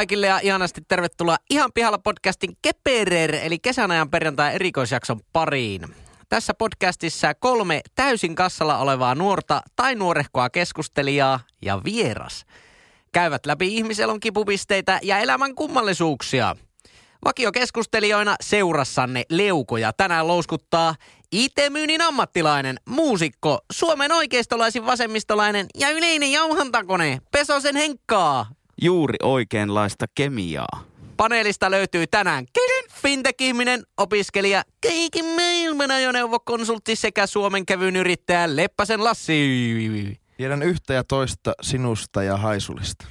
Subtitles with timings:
[0.00, 5.94] Kaikille ja ihanasti tervetuloa Ihan pihalla podcastin Keperer, eli kesän ajan perjantai erikoisjakson pariin.
[6.28, 12.44] Tässä podcastissa kolme täysin kassalla olevaa nuorta tai nuorehkoa keskustelijaa ja vieras.
[13.12, 16.56] Käyvät läpi ihmiselon kipupisteitä ja elämän kummallisuuksia.
[17.24, 20.94] Vakiokeskustelijoina seurassanne leukoja tänään louskuttaa
[21.32, 30.84] IT-myynnin ammattilainen, muusikko, Suomen oikeistolaisin vasemmistolainen ja yleinen jauhantakone, Pesosen Henkkaa juuri oikeanlaista kemiaa.
[31.16, 32.46] Paneelista löytyy tänään
[33.02, 40.16] fintech-ihminen, opiskelija, kaiken maailman ajoneuvokonsultti sekä Suomen kävyn yrittäjä Leppäsen Lassi.
[40.36, 43.06] Tiedän yhtä ja toista sinusta ja haisulista.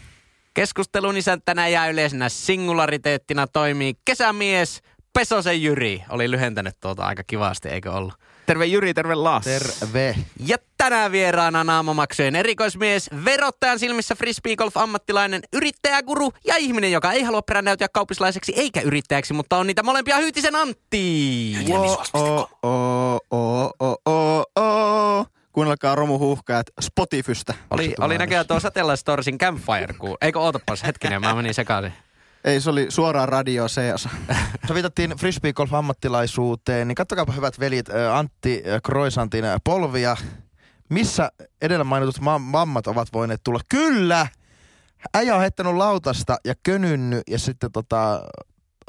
[0.53, 4.81] Keskustelun isäntänä ja yleisenä singulariteettina toimii kesämies
[5.13, 6.03] Pesosen Jyri.
[6.09, 8.13] Oli lyhentänyt tuota aika kivasti, eikö ollut?
[8.49, 9.45] Terve Jyri, terve Lass.
[9.45, 10.15] Terve.
[10.45, 17.87] Ja tänään vieraana naamamaksujen erikoismies, verottajan silmissä frisbeegolf-ammattilainen, yrittäjäguru ja ihminen, joka ei halua brändäytyä
[17.93, 21.55] kauppislaiseksi eikä yrittäjäksi, mutta on niitä molempia Hyytisen Antti.
[25.51, 27.53] Kuunnelkaa romuhuhkajat Spotifystä.
[27.71, 31.93] Oli, oli näköjään tuo Satellite Storsin Campfire, kun, eikö ootapas hetkinen, mä menin sekaisin.
[32.43, 33.81] Ei, se oli suoraan radio osa.
[34.67, 40.17] Se viitattiin frisbeegolf-ammattilaisuuteen, niin kattokaapa hyvät velit Antti Kroisantin polvia.
[40.89, 43.59] Missä edellä mainitut mammat ovat voineet tulla?
[43.69, 44.27] Kyllä!
[45.13, 48.23] Äijä on heittänyt lautasta ja könynnyt ja sitten tota,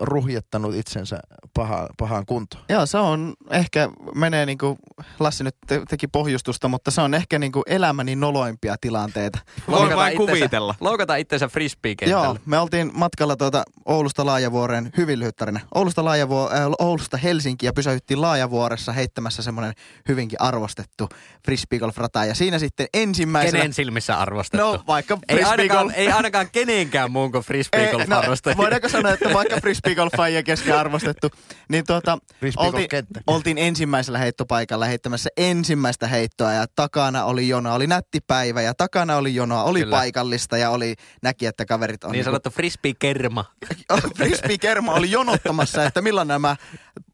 [0.00, 1.20] ruhjettanut itsensä
[1.54, 2.64] paha, pahaan kuntoon.
[2.68, 4.78] Joo, se on ehkä, menee niin kuin
[5.20, 9.38] Lassi nyt te, teki pohjustusta, mutta se on ehkä niin kuin elämäni noloimpia tilanteita.
[9.70, 10.74] Voi vain kuvitella.
[10.80, 15.60] Loukata itsensä frisbee Joo, me oltiin matkalla tuota Oulusta Laajavuoreen, hyvin lyhyt tarina.
[15.74, 19.72] Oulusta, Laajavuo, äh, Oulusta Helsinki ja pysähyttiin Laajavuoressa heittämässä semmoinen
[20.08, 21.08] hyvinkin arvostettu
[21.44, 22.24] frisbeegolf-rata.
[22.24, 23.58] Ja siinä sitten ensimmäisenä...
[23.58, 24.66] Kenen silmissä arvostettu?
[24.66, 28.22] No vaikka ei ainakaan, ei ainakaan kenenkään muun kuin frisbeegolf no,
[28.56, 31.30] Voidaanko sanoa, että vaikka frisbee frisbeegolfaajia kesken arvostettu.
[31.68, 32.18] Niin tuota,
[32.56, 32.88] oltiin,
[33.26, 39.16] oltiin ensimmäisellä heittopaikalla heittämässä ensimmäistä heittoa ja takana oli jono, oli nätti päivä ja takana
[39.16, 39.96] oli jonoa, oli Kyllä.
[39.96, 42.12] paikallista ja oli, näki, että kaverit on...
[42.12, 43.44] Niin sanottu niin frisbee-kerma.
[44.18, 46.56] frisbee-kerma oli jonottamassa, että milloin nämä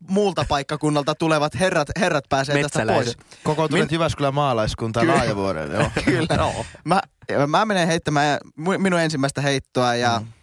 [0.09, 3.17] muulta paikkakunnalta tulevat herrat, herrat pääsee tästä pois.
[3.45, 3.95] Kokoontuneet Min...
[3.95, 5.73] Jyväskylän maalaiskunta laajavuoden.
[5.73, 5.91] Joo.
[6.05, 6.37] Kyllä.
[6.37, 6.67] no.
[6.85, 7.01] mä,
[7.47, 10.36] mä menen heittämään minun ensimmäistä heittoa ja mm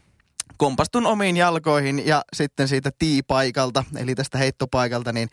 [0.58, 5.30] kompastun omiin jalkoihin ja sitten siitä tiipaikalta, eli tästä heittopaikalta, niin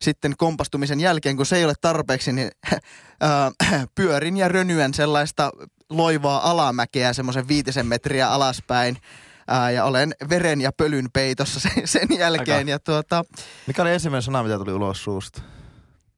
[0.00, 2.50] sitten kompastumisen jälkeen, kun se ei ole tarpeeksi, niin
[3.22, 5.50] äh, pyörin ja rönyän sellaista
[5.90, 8.96] loivaa alamäkeä semmoisen viitisen metriä alaspäin.
[9.48, 12.58] Ää, ja olen veren ja pölyn peitossa sen, sen jälkeen.
[12.58, 12.70] Aika.
[12.70, 13.24] Ja tuota...
[13.66, 15.42] Mikä oli ensimmäinen sana, mitä tuli ulos suusta?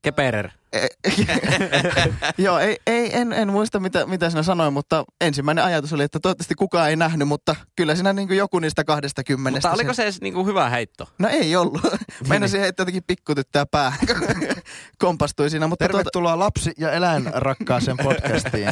[0.08, 0.50] Keperer.
[2.38, 6.20] Joo, ei, ei, en, en muista mitä, mitä sinä sanoin, mutta ensimmäinen ajatus oli, että
[6.20, 9.68] toivottavasti kukaan ei nähnyt, mutta kyllä siinä niin joku niistä kahdesta kymmenestä.
[9.68, 11.08] Mutta oliko se edes niin kuin hyvä heitto?
[11.18, 11.80] No ei ollut.
[12.28, 14.00] Meinasin heittää jotenkin pikkutyttää päähän,
[15.04, 15.66] kompastui siinä.
[15.66, 16.44] Mutta Tervetuloa tuota...
[16.44, 18.68] lapsi- ja eläinrakkaaseen podcastiin.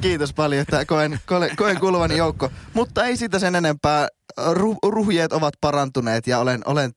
[0.00, 2.50] Kiitos paljon, että koen, koen, koen kuuluvani joukko.
[2.74, 4.08] Mutta ei siitä sen enempää.
[4.52, 6.92] Ruh, ruhjeet ovat parantuneet ja olen, olen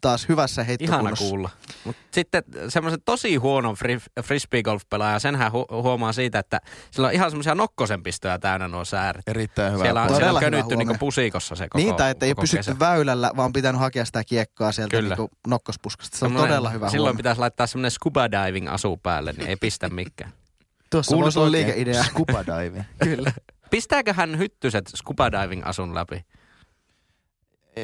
[0.00, 1.24] taas hyvässä heittokunnossa.
[1.24, 1.50] Ihana kuulla.
[1.84, 6.60] Mut sitten semmoisen tosi huonon fri- frisbee-golf-pelaaja, senhän hu- huomaa siitä, että
[6.90, 9.28] sillä on ihan semmoisia nokkosenpistoja täynnä nuo sääret.
[9.28, 9.84] Erittäin hyvä.
[9.84, 12.78] Siellä on, siellä on könnytty niinku pusikossa se koko Niitä, että ei ole pysytty kesä.
[12.78, 16.18] väylällä, vaan pitänyt hakea sitä kiekkoa sieltä niinku nokkospuskasta.
[16.18, 17.16] Se on todella hyvä Silloin huomio.
[17.16, 20.32] pitäisi laittaa semmoinen scuba diving asu päälle, niin ei pistä mikään.
[20.90, 22.04] Tuossa olla liikeidea.
[22.04, 22.84] Scuba diving.
[23.04, 23.32] Kyllä.
[23.70, 26.24] Pistääkö hän hyttyset scuba diving asun läpi?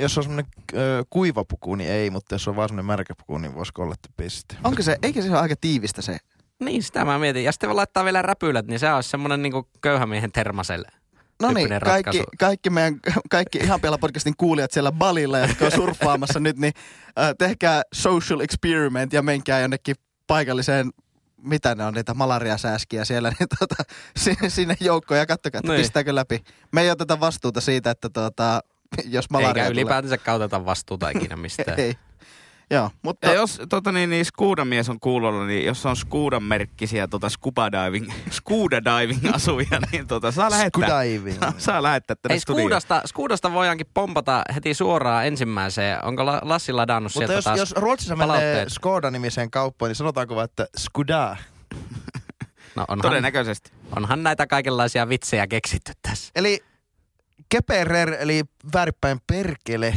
[0.01, 0.53] Jos on semmoinen
[1.11, 4.09] kuiva puku, niin ei, mutta jos on vaan semmoinen märkä puku, niin voisiko olla, että
[4.17, 4.57] piste.
[4.65, 6.17] Onko se, eikä se ole aika tiivistä se?
[6.61, 7.45] Niin, sitä mä mietin.
[7.45, 10.89] Ja sitten voi laittaa vielä räpylät, niin se olisi semmoinen niinku köyhämiehen termaselle.
[11.43, 13.01] No niin, kaikki, kaikki, meidän,
[13.31, 16.73] kaikki ihan vielä podcastin kuulijat siellä balilla, jotka on surffaamassa nyt, niin
[17.19, 20.91] äh, tehkää social experiment ja menkää jonnekin paikalliseen
[21.45, 23.85] mitä ne on, niitä malariasääskiä siellä, niin tota,
[24.49, 25.81] sinne joukkoon ja katsokaa, että niin.
[25.81, 26.45] pistääkö läpi.
[26.73, 28.61] Me ei oteta vastuuta siitä, että tota,
[29.05, 31.81] jos malaria Eikä ylipäätänsä kauteta vastuuta ikinä mistään.
[31.81, 31.97] Ei.
[32.71, 33.27] Joo, mutta...
[33.27, 37.73] Ja jos tota, niin, niin Skuuda-mies on kuulolla, niin jos on Skuudan merkkisiä tota, scuba
[37.73, 40.89] diving, Skuuda diving asuja, niin tota, saa lähettää.
[40.89, 41.39] Skudiving.
[41.39, 46.05] Saa, saa lähettää tänne Ei, Skuudasta, Skuudasta voidaankin pompata heti suoraan ensimmäiseen.
[46.05, 50.45] Onko Lassi ladannut Mutta sieltä jos, taas jos Ruotsissa menee Skoda-nimiseen kauppaan, niin sanotaanko vaan,
[50.45, 51.37] että Skuda?
[52.77, 53.73] No onhan, Todennäköisesti.
[53.97, 56.33] Onhan näitä kaikenlaisia vitsejä keksitty tässä.
[56.35, 56.65] Eli
[57.49, 58.43] Keperer, eli
[58.75, 59.95] väärinpäin perkele,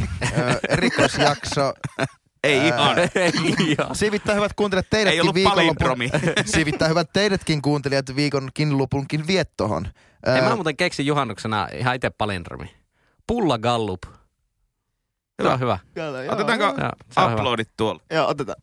[0.68, 1.72] erikoisjakso.
[2.44, 2.98] Ei ihan.
[3.14, 3.32] Ei
[3.68, 3.94] ihan.
[3.96, 5.98] Siivittää hyvät kuuntelijat teidätkin Ei viikonlopun.
[6.44, 9.88] Siivittää hyvät teidätkin kuuntelijat viikonkin lopunkin viettohon.
[10.34, 12.74] Ei mä muuten keksin juhannuksena ihan itse palindromi.
[13.26, 14.00] Pulla Gallup.
[14.04, 14.12] Se
[15.42, 15.52] Hyvä.
[15.52, 15.78] on hyvä.
[16.28, 16.72] Otetaanko Joo,
[17.16, 17.34] on hyvä.
[17.34, 18.02] uploadit tuolla?
[18.10, 18.62] Joo, otetaan.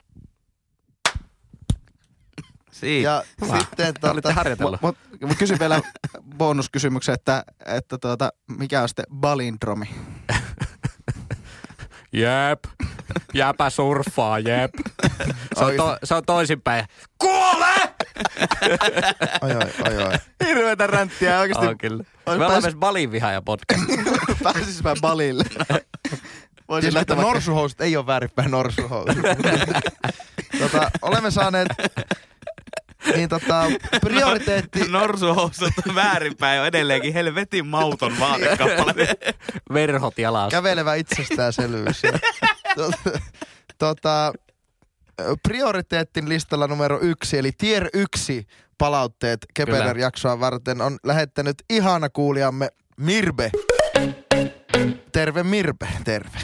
[2.80, 3.10] Siinä.
[3.10, 3.60] Ja Hyvä.
[3.60, 4.81] sitten Olitte tota, harjoitellut.
[4.81, 5.81] Mut, mä kysyn vielä
[6.38, 9.89] bonuskysymyksen, että, että tuota, mikä on sitten balindromi?
[12.13, 12.60] Jep.
[13.33, 14.72] Jäpä surffaa, jep.
[15.57, 16.86] Se on, to, se on toisinpäin.
[17.18, 17.75] Kuole!
[19.42, 20.13] oi, oi, oi, oi.
[20.45, 21.68] Hirveetä ränttiä oikeasti.
[21.68, 22.04] On kyllä.
[22.25, 23.83] Me ollaan pääs- myös Balin vihaaja podcast.
[24.44, 25.44] Pääsis mä balille.
[26.69, 29.24] Voisin Tiesitkö, että norsuhousut ei ole väärinpäin norsuhousut.
[30.60, 31.68] tota, olemme saaneet
[33.15, 33.63] niin tota,
[34.01, 39.07] prioriteetti, Norsuhousut väärinpäin on edelleenkin helvetin mauton vaatekappale.
[39.73, 40.57] Verhot jalassa.
[40.57, 42.01] kävelevä itsestäänselvyys.
[42.75, 43.19] Tota,
[43.77, 44.33] tota,
[45.43, 48.47] prioriteettin listalla numero yksi, eli tier yksi
[48.77, 53.51] palautteet Kepeler-jaksoa varten on lähettänyt ihana kuulijamme Mirbe.
[55.11, 56.37] Terve Mirbe, terve.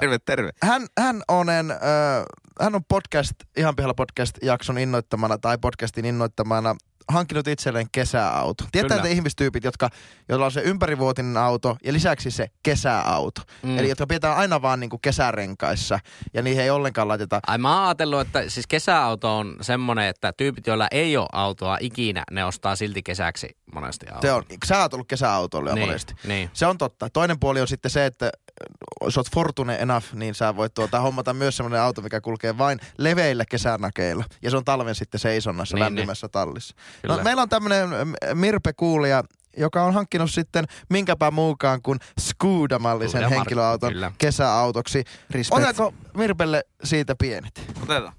[0.00, 0.50] Terve, terve.
[0.62, 1.78] hän, hän, on, en, äh,
[2.60, 6.76] hän on podcast, ihan pihalla podcast-jakson innoittamana tai podcastin innoittamana
[7.08, 8.64] hankkinut itselleen kesäauto.
[8.72, 9.90] Tietää te ihmistyypit, jotka,
[10.28, 13.40] joilla on se ympärivuotinen auto ja lisäksi se kesäauto.
[13.62, 13.78] Mm.
[13.78, 15.98] Eli jotka pidetään aina vaan niinku kesärenkaissa
[16.34, 20.32] ja niihin ei ollenkaan laiteta Ai mä oon ajatellut, että siis kesäauto on semmonen, että
[20.32, 24.20] tyypit, joilla ei ole autoa ikinä, ne ostaa silti kesäksi monesti autoa.
[24.20, 26.14] Se on, sä oot ollut kesäautoilla niin, monesti.
[26.24, 26.50] Niin.
[26.52, 27.08] Se on totta.
[27.12, 28.30] Toinen puoli on sitten se, että
[29.04, 32.78] jos oot fortune enough, niin sä voit tuota, hommata myös semmoinen auto, mikä kulkee vain
[32.98, 34.24] leveillä kesänakeilla.
[34.42, 36.76] Ja se on talven sitten seisonnassa Niin, niin, lämpimässä tallissa.
[37.02, 37.16] Kyllä.
[37.16, 37.88] No, meillä on tämmöinen
[38.34, 39.24] Mirpe kuulija,
[39.56, 41.98] joka on hankkinut sitten minkäpä muukaan kuin
[43.22, 44.12] Mark, henkilöauton kyllä.
[44.18, 45.04] kesäautoksi.
[45.30, 45.52] Respect.
[45.62, 47.62] Otetaanko Mirpelle siitä pienet?
[47.82, 48.12] Otetaan.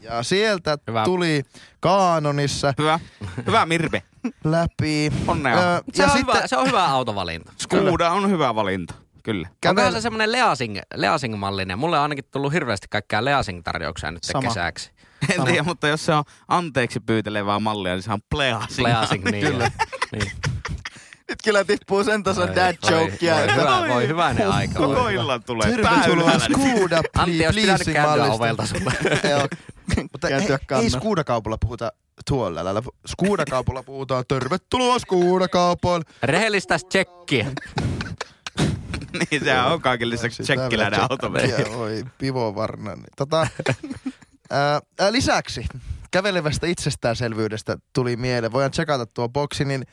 [0.00, 1.04] Ja sieltä Hyvä.
[1.04, 1.42] tuli
[1.80, 3.00] kaanonissa Hyvä.
[3.46, 4.02] Hyvä Mirbe.
[4.44, 5.12] läpi.
[5.26, 5.76] Onnea.
[5.76, 7.52] Ö, Se, ja on sitten hyvä, se on hyvä autovalinta.
[7.58, 8.94] Skuuda on hyvä valinta.
[9.28, 9.48] Kyllä.
[9.66, 11.78] Onkohan se semmoinen Leasing, Leasing-mallinen?
[11.78, 14.48] Mulle on ainakin tullut hirveästi kaikkea Leasing-tarjouksia nyt Sama.
[14.48, 14.90] kesäksi.
[15.38, 18.86] En tiedä, mutta jos se on anteeksi pyytelevää mallia, niin se on pleasing.
[18.88, 19.46] Leasing, niin.
[19.46, 19.70] Kyllä.
[20.12, 20.32] niin.
[21.28, 23.34] Nyt kyllä tippuu sen tason Voi- dad voi- jokea.
[23.34, 24.74] Voi, että- hyvä, voi hyvänen aika.
[24.74, 25.70] Koko voi illan tulee.
[25.70, 26.38] Tervetuloa.
[26.38, 27.54] Skuda Antti, jos pitänyt
[27.84, 28.32] Pleasing käydä mallista.
[28.34, 28.92] ovelta sulle.
[29.30, 29.48] Joo,
[30.12, 30.90] Mutta ei, ei kannan.
[30.90, 31.92] Skuda-kaupalla puhuta
[32.28, 32.82] tuolla lailla.
[33.06, 36.04] Skuda-kaupalla puhutaan tervetuloa Skuda-kaupoille.
[36.22, 37.46] Rehellistä tsekkiä.
[39.30, 41.30] niin sehän on kaiken lisäksi Sitä tsekkiläinen vielä auto.
[41.30, 42.94] tsekkiä, Oi, pivovarna.
[42.94, 43.46] Niin, Tota,
[44.50, 45.66] ää, ää, lisäksi
[46.10, 48.52] kävelevästä itsestäänselvyydestä tuli mieleen.
[48.52, 49.86] Voidaan tsekata tuo boksi, niin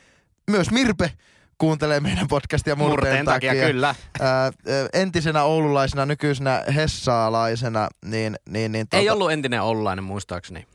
[0.52, 1.12] myös Mirpe
[1.58, 3.96] kuuntelee meidän podcastia murteen, Murteen takia, kyllä.
[4.20, 4.52] Ää,
[4.94, 8.36] entisenä oululaisena, nykyisenä hessaalaisena, niin...
[8.50, 10.68] niin, niin Ei ollut entinen Oulainen muistaakseni.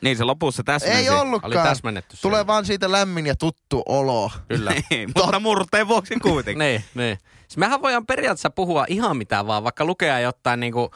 [0.00, 0.98] Niin se lopussa täsmensi.
[0.98, 1.68] Ei Oli ollutkaan.
[1.68, 2.16] täsmennetty.
[2.22, 2.46] Tulee siellä.
[2.46, 4.30] vaan siitä lämmin ja tuttu olo.
[4.48, 4.72] Kyllä.
[4.90, 6.58] Niin, mutta murteen vuoksi kuitenkin.
[6.64, 7.18] niin, niin.
[7.48, 10.90] Siis mehän voidaan periaatteessa puhua ihan mitä vaan, vaikka lukea jotain niinku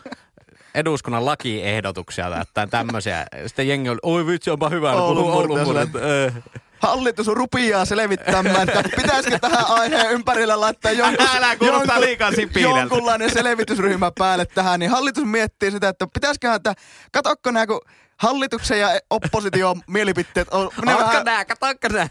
[0.74, 3.26] eduskunnan lakiehdotuksia tai jotain tämmöisiä.
[3.46, 5.58] Sitten jengi oli, oi vitsi, onpa hyvä, Oulun Oulun.
[5.58, 6.42] Äh.
[6.78, 12.78] Hallitus rupiaa selvittämään, että pitäisikö tähän aiheen ympärille laittaa jonkun, Älä liikaa sipilältä.
[12.80, 16.74] jonkunlainen selvitysryhmä päälle tähän, niin hallitus miettii sitä, että pitäisiköhän, että
[17.12, 17.80] katokko nämä, kun
[18.20, 20.70] hallituksen ja opposition mielipiteet on...
[20.86, 22.08] ne Ootko vähän- nää, katokko nää?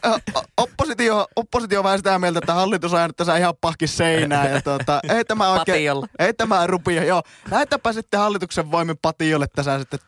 [0.57, 4.51] Oppositio, oppositio on vähän sitä mieltä, että hallitus on tässä ihan pahkis seinään.
[4.51, 6.07] Ja tuota, ei tämä oikein, Patiolla.
[6.19, 7.03] ei tämä rupia.
[7.03, 9.99] Joo, lähetäpä sitten hallituksen voimin patiolle tässä sitten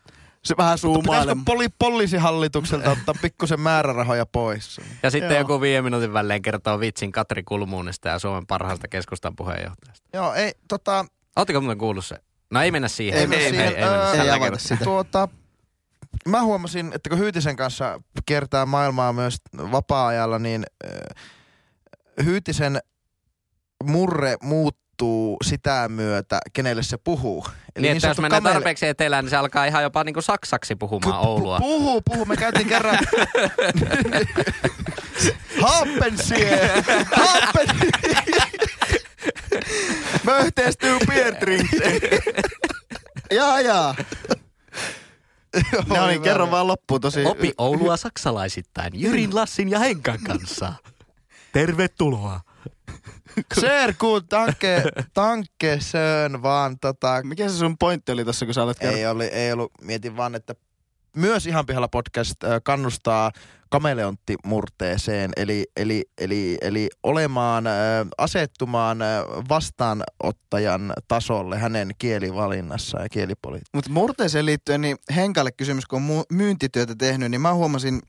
[0.44, 1.46] se vähän Pitäisikö zoomailemaan.
[1.50, 4.82] poli- poliisihallitukselta ottaa pikkusen määrärahoja pois?
[5.04, 5.40] Ja sitten Joo.
[5.40, 10.08] joku viiden minuutin välein kertoo vitsin Katri Kulmuunista ja Suomen parhaasta keskustan puheenjohtajasta.
[10.14, 11.06] Joo, ei, tota,
[11.36, 12.16] Ootteko muuten kuullut se?
[12.52, 13.20] No ei mennä siihen.
[13.22, 13.68] Ei mennä siihen.
[13.68, 14.12] Ei, ei mennä Öö, siihen.
[14.12, 14.68] Ei Tällä avata kertaa.
[14.68, 14.84] sitä.
[14.84, 15.28] Tuota,
[16.28, 20.92] mä huomasin, että kun Hyytisen kanssa kiertää maailmaa myös vapaa-ajalla, niin äh,
[22.26, 22.80] Hyytisen
[23.84, 27.46] murre muuttuu sitä myötä, kenelle se puhuu.
[27.80, 31.28] Niin, että jos menee kamele- tarpeeksi etelään, niin se alkaa ihan jopa niinku saksaksi puhumaan
[31.28, 31.60] Oulua.
[31.60, 32.26] Puhuu, puhuu.
[32.26, 32.98] Me käytiin kerran...
[35.62, 36.72] Happensie!
[37.12, 37.68] Happen...
[40.24, 41.70] Möhtees du beer drink.
[43.38, 43.96] jaa, jaa.
[45.96, 47.26] No niin, kerro vaan loppuun tosi.
[47.26, 50.74] Opi Oulua saksalaisittain Jyrin, Lassin ja Henkan kanssa.
[51.54, 52.42] Tervetuloa.
[53.62, 54.84] Sehr gut, danke,
[55.16, 58.98] danke schön, vaan tota, Mikä se sun pointti oli tossa, kun sä olet kerran?
[58.98, 60.56] ei, oli, ei ollut, mietin vaan, että
[61.16, 63.32] myös ihan pihalla podcast äh, kannustaa
[63.70, 67.74] kameleonttimurteeseen, eli, eli, eli, eli olemaan, äh,
[68.18, 73.78] asettumaan äh, vastaanottajan tasolle hänen kielivalinnassa ja kielipolitiikassa.
[73.78, 78.02] Mutta murteeseen liittyen, niin Henkalle kysymys, kun on myyntityötä tehnyt, niin mä huomasin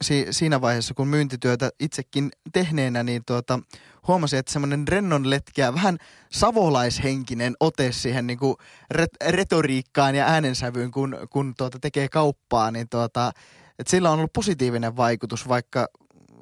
[0.00, 3.60] si, siinä vaiheessa, kun myyntityötä itsekin tehneenä, niin tuota,
[4.08, 5.98] huomasin, että semmoinen rennon letkeä, vähän
[6.32, 8.56] savolaishenkinen ote siihen niin kuin
[8.90, 13.32] ret, retoriikkaan ja äänensävyyn, kun, kun tuota, tekee kauppaa, niin tuota,
[13.78, 15.86] että sillä on ollut positiivinen vaikutus, vaikka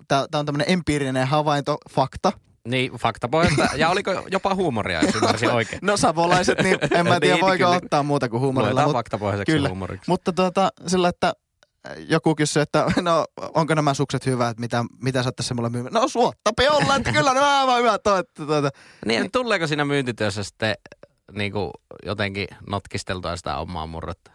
[0.08, 2.32] tämä on tämmöinen empiirinen havainto, fakta,
[2.68, 3.68] Niin, faktapohjasta.
[3.76, 5.78] Ja oliko jopa huumoria, jos ymmärsin oikein?
[5.82, 7.76] No savolaiset, niin en mä tiedä Niin, voiko kyllä.
[7.76, 8.74] ottaa muuta kuin huumorilla.
[8.74, 9.68] Luetaan faktapohjaiseksi kyllä.
[9.68, 10.10] huumoriksi.
[10.10, 11.32] mutta tuota, sillä, että
[12.08, 13.24] joku kysyi, että no
[13.54, 15.92] onko nämä sukset hyvät, mitä, mitä sä tässä mulle myymään?
[15.94, 18.18] No suottapi olla, että kyllä nämä aivan hyvät on.
[18.18, 18.70] Että, tuota.
[19.06, 20.74] Niin, tuleeko siinä myyntityössä sitten
[21.32, 21.70] niin kuin
[22.04, 24.30] jotenkin notkisteltua sitä omaa murretta?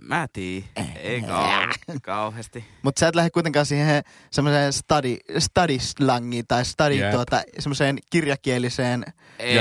[0.00, 0.66] Mä tiedä.
[0.96, 2.64] Ei kau- kauheasti.
[2.82, 7.10] Mutta sä et lähde kuitenkaan siihen semmoiseen study, study slangiin tai study Jep.
[7.12, 9.04] tuota, semmoiseen kirjakieliseen.
[9.38, 9.58] Ei.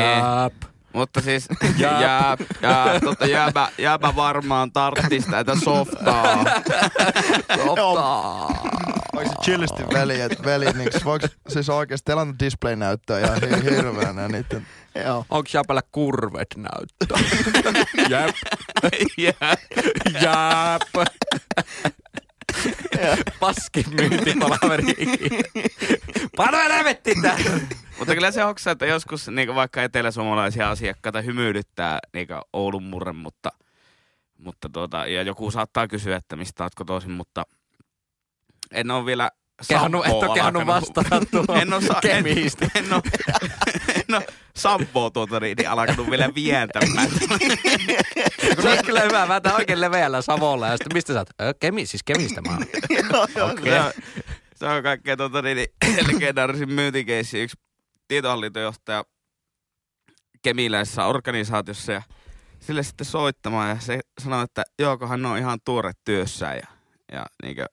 [0.94, 2.02] Mutta siis Jap.
[2.02, 6.34] jää, jää, tota, jääpä, jääpä varmaan tarttis tätä softaa.
[9.18, 13.64] Onko se chillisti veli, että veli, niin voiko siis oikeasti teillä on display-näyttöä ihan hi-
[13.76, 14.68] hirveänä niiden.
[15.06, 15.26] Joo.
[15.30, 17.20] Onko Japella kurvet näyttää?
[18.10, 18.36] Jep.
[19.18, 19.56] Jää.
[20.22, 21.08] Jap.
[23.40, 24.96] Paskin myyntipalaveri.
[26.36, 26.58] Pano
[27.22, 27.38] tää.
[28.00, 33.50] Mutta kyllä se hoksaa, että joskus niin vaikka eteläsuomalaisia asiakkaita hymyilyttää niin Oulun murre, mutta,
[34.38, 37.44] mutta tuota, ja joku saattaa kysyä, että mistä oot kotoisin, mutta
[38.72, 39.32] en ole vielä
[39.68, 42.68] Kehannut, et ole kehannut vastata tuohon En oo, sa- en, Kemiistä.
[42.76, 43.02] en, oo,
[44.10, 44.22] en oo
[44.58, 47.10] Sampoa tuota niin, niin alkanut vielä vientämään.
[48.62, 49.26] Se olisi kyllä hyvä.
[49.26, 50.68] Mä oikein leveällä Savolla.
[50.68, 51.58] Ja sitten mistä sä oot?
[51.60, 52.62] Kemi, siis Kemistä mä oon.
[53.52, 53.74] Okei.
[53.74, 53.92] Se on,
[54.56, 57.40] se on kaikkein tuota, niin, niin, legendaarisin myyntikeissi.
[57.40, 57.58] Yksi
[58.08, 59.06] tietohallintojohtaja
[60.42, 62.02] kemiläisessä organisaatiossa ja
[62.60, 66.68] sille sitten soittamaan ja se sanoi, että jookohan ne on ihan tuore työssään ja,
[67.12, 67.66] ja niinkö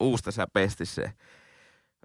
[0.00, 1.12] uusta sä pestissä.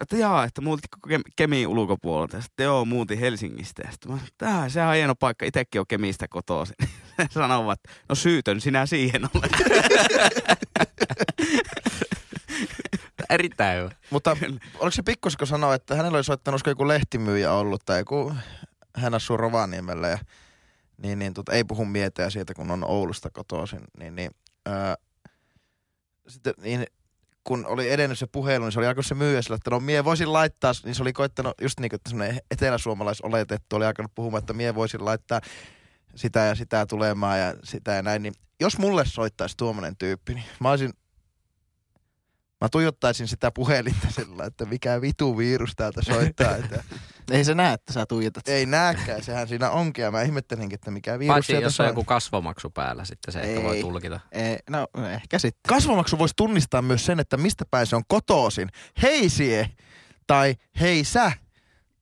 [0.04, 2.36] Ja Että jaa, että muutit koko Kem- Kemiin ulkopuolelta.
[2.38, 3.82] Ja sitten joo, muutin Helsingistä.
[3.86, 5.46] Ja sitten mä sanoin, että "Tää, sehän on hieno paikka.
[5.46, 6.76] Itekin on Kemistä kotoisin.
[7.30, 7.80] Sanovat,
[8.10, 9.52] no syytön sinä siihen olet.
[13.30, 13.92] Erittäin hyvä.
[14.10, 14.38] Mutta
[14.80, 18.34] oliko se pikkusko sanoa, että hänellä oli soittanut olisiko joku lehtimyyjä ollut tai joku,
[18.96, 20.18] hän asuu Rovaniemellä ja
[20.98, 24.32] niin, niin tota, ei puhu mieteä siitä, kun on Oulusta kotoisin, niin, niin,
[24.66, 24.96] ää,
[26.28, 26.86] sitten, niin
[27.44, 30.06] kun oli edennyt se puhelu, niin se oli alkanut se myyjä sillä, että no mie
[30.06, 34.40] voisin laittaa, niin se oli koittanut just niin kuin, semmoinen eteläsuomalais oletettu oli alkanut puhumaan,
[34.40, 35.42] että mie voisin laittaa
[36.16, 40.46] sitä ja sitä tulemaan ja sitä ja näin, niin jos mulle soittaisi tuommoinen tyyppi, niin
[40.60, 40.94] mä olisin
[42.64, 46.56] Mä tuijottaisin sitä puhelinta sillä, että mikä vitu virus täältä soittaa.
[46.56, 46.84] Että
[47.32, 48.48] Ei se näe, että sä tuijotat.
[48.48, 50.04] ei nääkään, sehän siinä onkin.
[50.04, 53.60] Ja mä ihmettelinkin, että mikä virus Paitsi jos on joku kasvomaksu päällä, sitten se ehkä
[53.60, 53.64] Ei.
[53.64, 54.20] voi tulkita.
[54.32, 55.62] Ei, no ehkä sitten.
[55.68, 58.70] Kasvomaksu voisi tunnistaa myös sen, että mistä päin se on kotoisin.
[59.02, 59.70] Hei sie,
[60.28, 61.32] tai hei sä,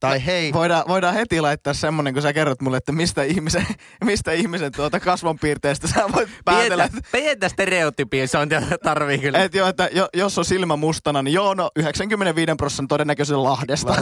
[0.02, 0.52] tai hei.
[0.52, 3.66] Voidaan, voidaan heti laittaa semmonen, kun sä kerrot mulle, että mistä ihmisen,
[4.04, 6.88] mistä ihmisen tuota kasvonpiirteestä sä voit päätellä.
[6.88, 9.38] Pientä, pientä stereotypisointia tarvii kyllä.
[9.38, 13.94] Että jo, että jo, jos on silmä mustana, niin joo, no 95 prosentin todennäköisesti Lahdesta.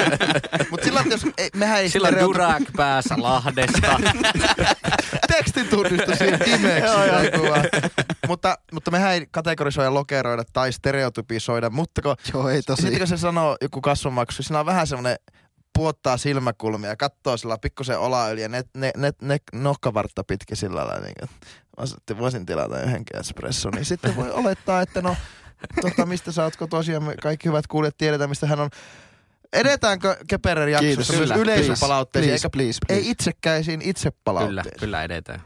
[0.70, 4.00] Mutta sillä jos, ei, mehän ei Sillä on stereo- Durak päässä Lahdesta.
[5.36, 6.38] tekstin tunnistu siinä.
[6.78, 7.50] Joo, joo.
[7.50, 7.64] vaan.
[8.28, 12.82] mutta, mutta mehän ei kategorisoida, lokeroida tai stereotypisoida, mutta kun joo, ei tosi.
[12.82, 15.16] Sitten kun se sanoo joku kasvomaksu, siinä on vähän semmoinen
[15.78, 20.86] puottaa silmäkulmia ja katsoo sillä pikkusen olaöljyä ja ne, ne, ne, ne nokkavartta pitkin sillä
[20.86, 21.06] lailla.
[21.06, 21.28] Niin,
[21.78, 25.16] mä sitten voisin tilata yhdenkin espresso, niin sitten voi olettaa, että no,
[25.82, 28.70] tota, mistä sä oot tosiaan me kaikki hyvät kuulijat tiedetään, mistä hän on.
[29.52, 33.02] Edetäänkö Keperer jaksossa myös Kyllä, yleisöpalautteisiin, please, eikä please, please.
[33.02, 34.80] ei itsekkäisiin kyllä, itsepalautteisiin?
[34.80, 35.42] kyllä edetään.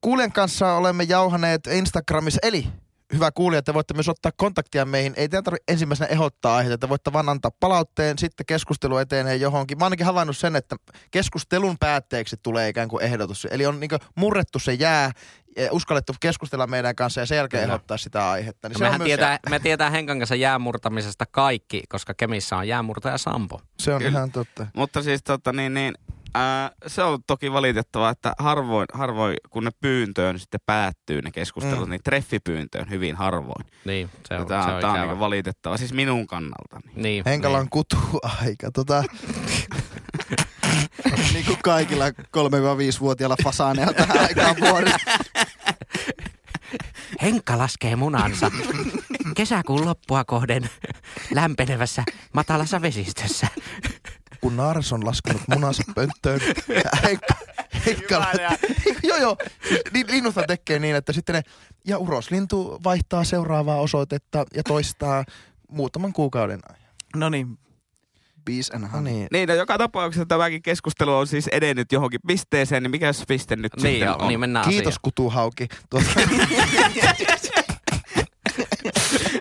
[0.00, 2.66] Kuulijan kanssa olemme jauhaneet Instagramissa, eli
[3.14, 5.14] hyvä kuulija, te voitte myös ottaa kontaktia meihin.
[5.16, 9.78] Ei teidän tarvitse ensimmäisenä ehdottaa aiheita, te voitte vaan antaa palautteen, sitten keskustelu etenee johonkin.
[9.78, 10.76] Mä oon ainakin havainnut sen, että
[11.10, 13.46] keskustelun päätteeksi tulee ikään kuin ehdotus.
[13.50, 15.12] Eli on niin murrettu se jää,
[15.56, 17.74] ja uskallettu keskustella meidän kanssa ja sen jälkeen Kyllä.
[17.74, 18.68] ehdottaa sitä aihetta.
[18.68, 22.56] Niin No se, on mehän myös tietää, me tietää Henkan kanssa jäämurtamisesta kaikki, koska Kemissä
[22.56, 23.60] on jäämurtaja Sampo.
[23.78, 24.10] se on Kyllä.
[24.18, 24.66] ihan totta.
[24.76, 25.94] Mutta siis tota niin, niin
[26.36, 31.84] ää, se on toki valitettavaa, että harvoin, harvoin kun ne pyyntöön sitten päättyy ne keskustelut,
[31.84, 31.90] Mm.
[31.90, 33.66] niin treffipyyntöön hyvin harvoin.
[33.84, 36.92] Niin, se on, Tämä se on, tää on niin valitettavaa, siis minun kannaltani.
[36.94, 37.46] Niin, niin.
[37.46, 38.70] on kutuaika.
[38.74, 39.04] Tota,
[41.32, 45.10] niin kuin kaikilla 3-5-vuotiailla fasaaneilla tähän aikaan vuodesta.
[47.22, 48.50] Henkka laskee munansa
[49.36, 50.70] kesäkuun loppua kohden
[51.34, 53.46] lämpenevässä matalassa vesistössä.
[54.46, 56.40] Kun naaras on laskenut munansa pönttöön.
[57.02, 57.34] Heikka,
[57.86, 58.26] Heikka,
[59.08, 59.36] joo joo,
[59.92, 61.42] niin linnuthan tekee niin, että sitten ne
[61.86, 65.24] Ja uroslintu vaihtaa seuraavaa osoitetta ja toistaa
[65.70, 66.90] muutaman kuukauden ajan.
[67.16, 67.58] No niin,
[68.44, 69.12] Bees and No honey.
[69.12, 69.28] niin.
[69.32, 73.56] Niin, no joka tapauksessa tämäkin keskustelu on siis edennyt johonkin pisteeseen, niin mikä se piste
[73.56, 74.28] nyt Niin, sitten joo, on?
[74.28, 75.00] niin mennään Kiitos asiaan.
[75.02, 75.68] kutuhauki.
[75.90, 76.06] Tuota,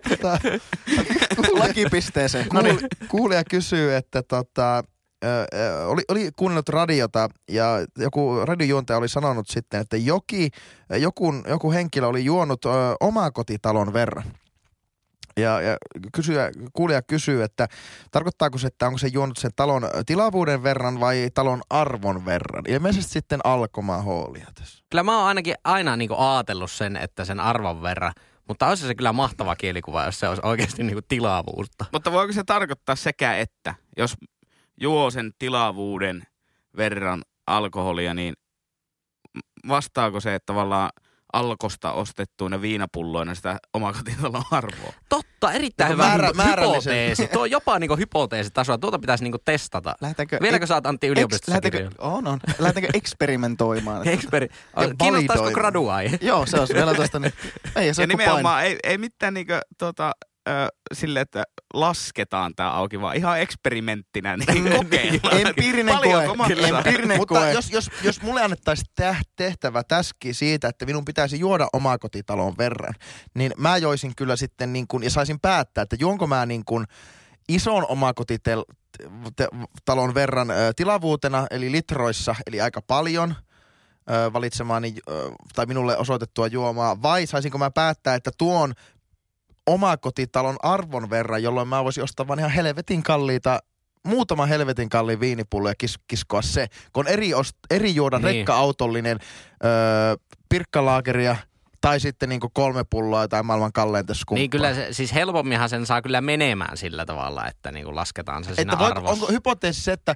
[0.10, 0.40] Tota,
[1.54, 2.48] Lakipisteeseen.
[2.54, 2.88] No Kuul, niin.
[3.08, 4.84] kuulija kysyy, että tota,
[5.26, 7.66] ö, ö, oli, oli kuunnellut radiota ja
[7.98, 10.50] joku radiojuontaja oli sanonut sitten, että joki,
[11.00, 14.24] joku, joku henkilö oli juonut ö, omakotitalon verran.
[15.40, 15.78] Ja, ja
[16.14, 17.68] kysyjä, kuulija kysyy, että
[18.12, 22.64] tarkoittaako se, että onko se juonut sen talon tilavuuden verran vai talon arvon verran?
[22.68, 24.84] Ilmeisesti sitten alkomahoolia tässä.
[24.90, 28.14] Kyllä mä oon ainakin aina niinku ajatellut sen, että sen arvon verran.
[28.48, 31.86] Mutta olisi se kyllä mahtava kielikuva, jos se olisi oikeasti niinku tilavuutta.
[31.94, 34.16] Mutta voiko se tarkoittaa sekä että, jos
[34.82, 36.24] juo sen tilavuuden
[36.78, 38.34] verran alkoholia, niin
[39.68, 40.90] vastaako se, että tavallaan
[41.34, 44.94] alkosta ostettuina viinapulloina sitä omakotitalon arvoa?
[45.10, 47.28] Totta, erittäin Niinku hyvä määrä- niinku hypoteesi.
[47.28, 48.78] Tuo on jopa niinku hypoteesitasoa.
[48.78, 49.96] Tuota pitäisi niinku testata.
[50.02, 50.38] Lähdetäänkö...
[50.42, 52.40] Vieläkö oot Antti yliopistossa lähdetäänkö, on, on.
[52.60, 54.08] Lähdetäänkö eksperimentoimaan?
[54.08, 54.48] Eksperi...
[55.02, 56.10] Kiinnostaisiko graduai?
[56.22, 57.34] Joo, se olisi vielä tuosta niin.
[57.76, 58.24] Ei se Ja paino.
[58.24, 60.12] nimenomaan ei, ei mitään niinkö tota,
[60.94, 65.48] sille, että lasketaan tämä auki, vaan ihan eksperimenttinä niin kokeillaan.
[65.48, 66.36] Empiirinen koe.
[66.36, 66.78] maksaa?
[66.78, 67.52] Empiirinen Mutta koe.
[67.52, 68.88] jos, jos, jos mulle annettaisiin
[69.36, 72.94] tehtävä täski siitä, että minun pitäisi juoda omakotitalon verran,
[73.34, 76.86] niin mä joisin kyllä sitten niin kuin, ja saisin päättää, että juonko mä niin kuin
[77.50, 83.36] ison omakotitalon verran ö, tilavuutena, eli litroissa, eli aika paljon,
[84.10, 88.74] ö, valitsemaani ö, tai minulle osoitettua juomaa, vai saisinko mä päättää, että tuon
[89.68, 93.60] omakotitalon arvon verran, jolloin mä voisin ostaa vaan ihan helvetin kalliita
[94.06, 96.68] muutama helvetin kalliin viinipullo ja kis, kiskoa se.
[96.94, 98.26] Kun on eri, ost, eri juoda Niin.
[98.26, 98.36] niin.
[98.36, 99.20] rekka-autollinen
[99.64, 100.16] öö,
[100.50, 101.36] pirkkalaakeria
[101.82, 104.40] tai sitten niinku kolme pulloa tai maailman kalleinta skumppaa.
[104.42, 108.52] Niin kyllä se, siis helpomminhan sen saa kyllä menemään sillä tavalla, että niinku lasketaan se
[108.58, 109.14] että voit, arvossa.
[109.14, 110.16] onko hypoteesi se, että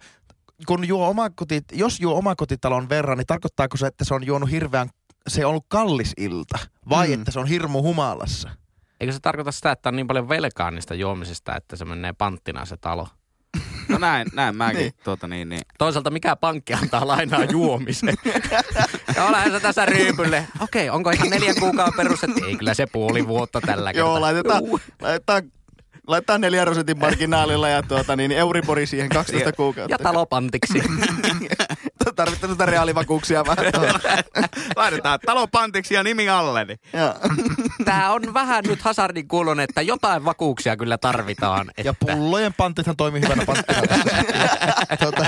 [0.67, 4.89] kun juo omakoti, jos juo omakotitalon verran, niin tarkoittaako se, että se on juonut hirveän,
[5.27, 6.59] se on ollut kallis ilta?
[6.89, 7.13] Vai mm.
[7.13, 8.49] että se on hirmu humalassa?
[8.99, 12.65] Eikö se tarkoita sitä, että on niin paljon velkaa niistä juomisesta, että se menee panttina
[12.65, 13.07] se talo?
[13.87, 14.79] No näin, näin mäkin.
[14.79, 14.93] Niin.
[15.03, 15.61] tuota, niin, niin.
[15.77, 18.15] Toisaalta mikä pankki antaa lainaa juomiseen?
[19.15, 20.47] ja olehan se tässä ryypylle.
[20.59, 22.43] Okei, onko ihan neljän kuukauden perustetti?
[22.45, 24.11] Ei kyllä se puoli vuotta tällä kertaa.
[24.11, 24.63] Joo, laitetaan,
[25.01, 25.51] laitetaan,
[26.07, 29.93] laitetaan neljän prosentin marginaalilla ja tuota, niin Euribori siihen 12 kuukautta.
[29.93, 30.83] Ja talopantiksi.
[32.15, 33.65] Tarvittaisiin sitä reaalivakuuksia vähän.
[34.75, 36.65] Laitetaan talo pantiksi ja nimi alle.
[36.65, 36.79] Niin.
[37.85, 41.69] Tämä on vähän nyt hazardin kuulun, että jotain vakuuksia kyllä tarvitaan.
[41.69, 41.81] Että...
[41.81, 43.81] Ja pullojen pantithan toimii hyvänä panttina.
[44.99, 45.25] tota,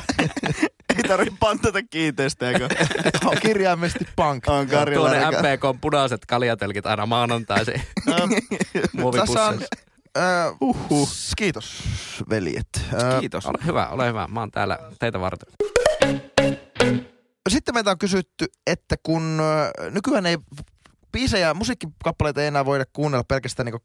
[0.98, 2.70] Ei tarvitse pantata kiinteistöjä, kun
[3.26, 4.48] on kirjaimellisesti pank.
[4.48, 4.67] on.
[4.94, 7.82] Tuonne MPK punaiset kaljatelkit aina maanantaisin
[8.94, 9.34] muovipusseissa.
[9.34, 9.60] Tässä on,
[10.17, 11.10] äh, uhuh.
[11.38, 11.84] Kiitos,
[12.30, 12.67] veljet.
[13.20, 13.46] Kiitos.
[13.46, 14.28] Ole hyvä, ole hyvä.
[14.28, 15.54] Mä oon täällä teitä varten.
[17.50, 19.41] Sitten meitä on kysytty, että kun
[19.91, 20.38] nykyään ei
[21.12, 23.84] biisejä, musiikkikappaleita ei enää voida kuunnella pelkästään niinku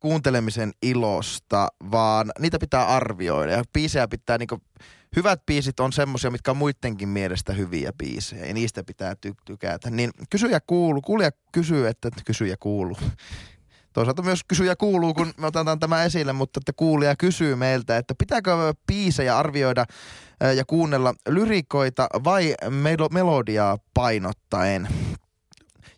[0.00, 3.52] kuuntelemisen ilosta, vaan niitä pitää arvioida.
[3.52, 4.58] Ja biisejä pitää niinku,
[5.16, 9.90] hyvät biisit on semmosia, mitkä on muidenkin mielestä hyviä biisejä, ja niistä pitää ty- tykätä.
[9.90, 12.96] Niin kysyjä kuuluu, kuulija kysyy, että kysyjä kuuluu.
[13.92, 18.14] Toisaalta myös kysyjä kuuluu, kun me otetaan tämä esille, mutta että kuulija kysyy meiltä, että
[18.18, 19.84] pitääkö biisejä arvioida
[20.56, 24.88] ja kuunnella lyrikoita vai melo- melodiaa painottaen.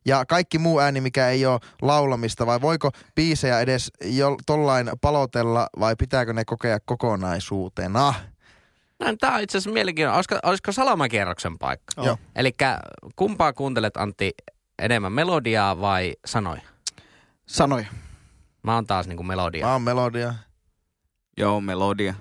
[0.05, 5.69] Ja kaikki muu ääni, mikä ei ole laulamista, vai voiko biisejä edes jo tollain palotella,
[5.81, 8.15] vai pitääkö ne kokea kokonaisuutena?
[9.01, 10.17] No, tämä on itse asiassa mielenkiintoinen.
[10.17, 12.03] Olisiko, olisiko salamakierroksen paikka?
[12.03, 12.19] Joo.
[12.37, 12.53] Eli
[13.17, 14.31] kumpaa kuuntelet Antti
[14.79, 16.63] enemmän, melodiaa vai sanoja?
[17.47, 17.87] Sanoja.
[18.63, 19.67] Mä oon taas niinku melodia.
[19.67, 20.35] Mä oon melodia.
[21.39, 22.15] Joo, melodia.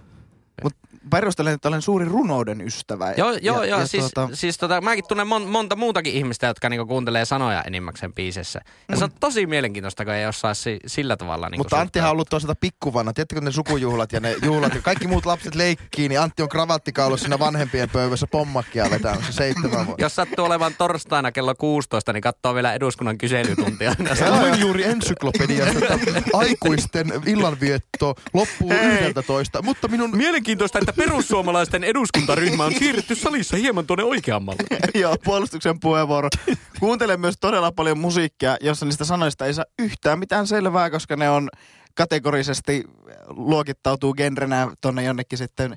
[1.09, 3.13] Perustelen, että olen suuri runouden ystävä.
[3.17, 3.79] Joo, joo, ja, joo.
[3.79, 7.61] ja siis, tuota, siis tota, mäkin tunnen mon, monta muutakin ihmistä, jotka niinku kuuntelee sanoja
[7.61, 8.61] enimmäkseen biisessä.
[8.89, 12.11] Ja se on tosi mielenkiintoista, kun ei osaa si, sillä tavalla niinku Mutta Anttihan on
[12.11, 13.13] ollut toisaalta pikkuvana.
[13.13, 17.23] Tiedättekö ne sukujuhlat ja ne juhlat ja kaikki muut lapset leikkii, niin Antti on kravattikaulussa
[17.23, 20.03] siinä vanhempien pöydässä pommakkia vetämässä seitsemän vuotta.
[20.03, 23.95] Jos sattuu olevan torstaina kello 16, niin katsoo vielä eduskunnan kyselytuntia.
[24.39, 32.65] Luin juuri ensyklopediasta, että aikuisten illanvietto loppuu yhdeltä toista, mutta minun Mielenkiintoista, että perussuomalaisten eduskuntaryhmä
[32.65, 34.63] on siirretty salissa hieman tuonne oikeammalle.
[35.01, 36.29] Joo, puolustuksen puheenvuoro.
[36.79, 41.29] Kuuntelen myös todella paljon musiikkia, jossa niistä sanoista ei saa yhtään mitään selvää, koska ne
[41.29, 41.49] on
[41.95, 42.83] kategorisesti
[43.27, 45.71] luokittautuu genrenä tonne jonnekin sitten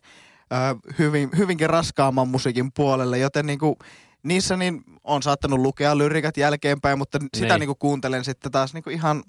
[0.53, 3.79] äh, hyvin, hyvinkin raskaamman musiikin puolelle, joten niinku,
[4.23, 7.61] niissä niin on saattanut lukea lyrikat jälkeenpäin, mutta sitä Niin.
[7.61, 9.23] niinku kuuntelen sitten taas niinku ihan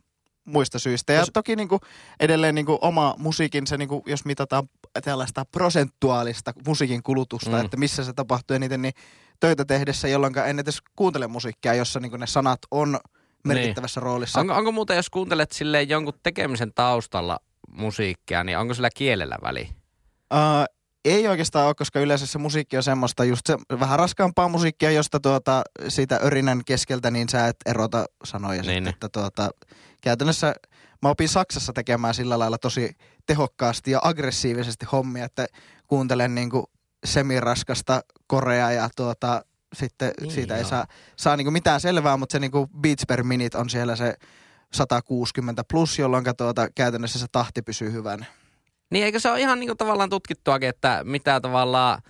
[0.45, 1.13] muista syistä.
[1.13, 1.79] Ja Jos- toki niinku
[2.19, 4.69] edelleen niinku oma musiikin, se niinku, jos mitataan
[5.03, 7.65] tällaista prosentuaalista musiikin kulutusta, Mm.
[7.65, 8.93] että missä se tapahtuu eniten, niin
[9.39, 12.99] töitä tehdessä, jolloin en edes kuuntele musiikkia, jossa niinku ne sanat on
[13.43, 14.39] merkittävässä roolissa.
[14.39, 19.69] Onko, onko muuten, jos kuuntelet silleen jonkun tekemisen taustalla musiikkia, niin onko sillä kielellä väli?
[20.33, 20.39] Uh,
[21.05, 25.19] ei oikeastaan ole, koska yleensä se musiikki on semmoista just se vähän raskaampaa musiikkia, josta
[25.19, 28.93] tuota, siitä örinän keskeltä niin sä et erota sanoja Niin, niin, niin.
[28.93, 29.49] sitten, että tuota,
[30.01, 30.55] käytännössä
[31.05, 35.47] mä opin Saksassa tekemään sillä lailla tosi tehokkaasti ja aggressiivisesti hommia, että
[35.87, 36.65] kuuntelen niin kuin
[37.05, 40.69] semiraskasta korea ja tuota, sitten Niin, siitä ei joo.
[40.69, 43.95] saa, saa niin kuin mitään selvää, mutta se niin kuin beats per minute on siellä
[43.95, 44.13] se
[44.73, 48.25] 160 plus, jolloin tuota, käytännössä se tahti pysyy hyvänä.
[48.91, 52.01] Niin eikö se ole ihan niinku tavallaan tutkittuakin, että mitä tavallaan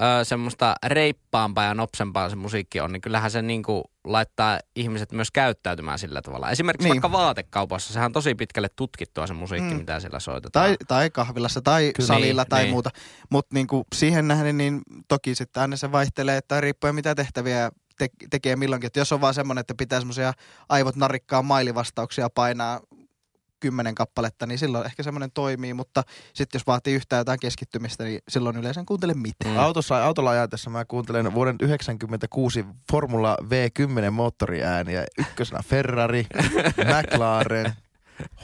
[0.00, 5.30] ö, semmoista reippaampaa ja nopsempaa se musiikki on, niin kyllähän se niinku laittaa ihmiset myös
[5.30, 6.50] käyttäytymään sillä tavalla.
[6.50, 6.92] Esimerkiksi Niin.
[7.02, 9.76] vaikka vaatekaupassa, sehän on tosi pitkälle tutkittua se musiikki, Mm.
[9.80, 10.64] mitä siellä soitetaan.
[10.68, 12.06] Tai, tai kahvilassa tai Kyllä.
[12.06, 12.70] salilla Niin, tai niin.
[12.70, 12.90] muuta.
[13.30, 18.08] Mutta niinku siihen nähden niin toki sitten aina se vaihtelee, että riippuen mitä tehtäviä te-
[18.30, 18.86] tekee milloinkin.
[18.86, 20.32] Et jos on vaan semmoinen, että pitää semmoisia
[20.68, 22.80] aivot narikkaa mailivastauksia painaa
[23.60, 26.02] kymmenen kappaletta, niin silloin ehkä semmoinen toimii, mutta
[26.34, 29.54] sitten jos vaatii yhtään jotain keskittymistä, niin silloin yleensä en kuuntele mitään.
[29.54, 29.60] Mm.
[29.60, 35.04] Autossa, autolla ajatessa mä kuuntelen vuoden 1996 Formula V10 moottoriääniä.
[35.18, 36.26] Ykkösenä Ferrari,
[36.90, 37.72] McLaren,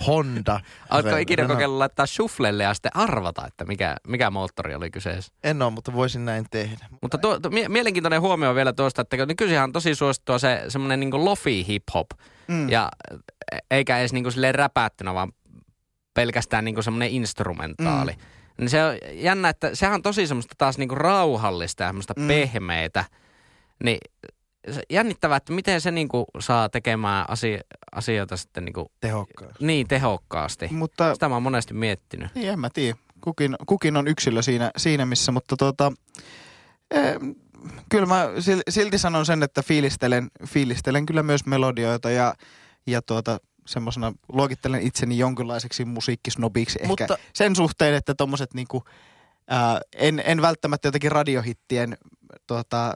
[0.07, 0.61] Honda.
[0.91, 5.33] Oletko ikinä no, kokeillut laittaa shufflelle ja sitten arvata, että mikä, mikä moottori oli kyseessä?
[5.45, 6.87] En ole, mutta voisin näin tehdä.
[7.03, 10.65] Mutta tuo, tuo, mie- mielenkiintoinen huomio vielä tuosta, että kun nykyisinhän on tosi suosittua se
[10.69, 12.07] semmoinen niin lofi hip-hop.
[12.49, 12.69] Mm.
[12.69, 12.89] Ja
[13.53, 15.33] e- eikä edes niinku silleen räpättynä, vaan
[16.15, 18.13] pelkästään niinku semmoinen instrumentaali.
[18.13, 18.19] Mm.
[18.59, 22.29] Niin se on jännä, että sehän on tosi semmoista taas niinku rauhallista ja semmoista mm.
[22.29, 23.05] Pehmeitä.
[23.85, 23.99] Niin
[24.91, 27.61] jännittävää, että miten se niinku saa tekemään asio-
[27.93, 29.65] asioita sitten niinku Tehokkaasti.
[29.67, 30.69] niin tehokkaasti.
[30.71, 32.35] Mutta Sitä mä oon monesti miettinyt.
[32.35, 32.99] Niin, en mä tiedä.
[33.21, 35.93] Kukin, kukin on yksilö siinä, siinä missä, mutta tuota,
[36.91, 37.15] eh,
[37.89, 42.35] kyllä mä sil- silti sanon sen, että fiilistelen, fiilistelen kyllä myös melodioita ja,
[42.87, 48.85] ja tuota, semmoisena luokittelen itseni jonkinlaiseksi musiikkisnobiksi ehkä Mutta- sen suhteen, että tommoset niinku,
[49.49, 51.97] ää, en, en välttämättä jotenkin radiohittien
[52.47, 52.95] tuota,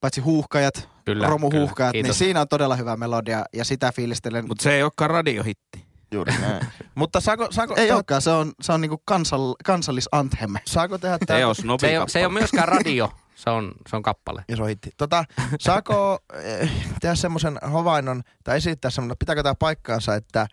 [0.00, 2.02] paitsi huuhkajat, Kyllä, romuhuuhkajat, kyllä.
[2.02, 4.48] niin siinä on todella hyvä melodia ja sitä fiilistelen.
[4.48, 5.84] Mutta se ei olekaan radiohitti.
[6.12, 6.66] Juuri näin.
[6.94, 10.54] mutta saako, saako, ei olekaan, se on, se on niinku kansal, kansallisanthem.
[10.66, 11.38] saako tehdä Se tää?
[11.38, 14.44] ei ole Se ei, ole, se ei ole myöskään radio, se on, se on kappale.
[14.48, 14.90] Ja se on hitti.
[14.96, 15.24] Tota,
[15.60, 20.46] saako eh, tehdä semmoisen havainnon tai esittää semmoinen, pitääkö tämä paikkaansa, että,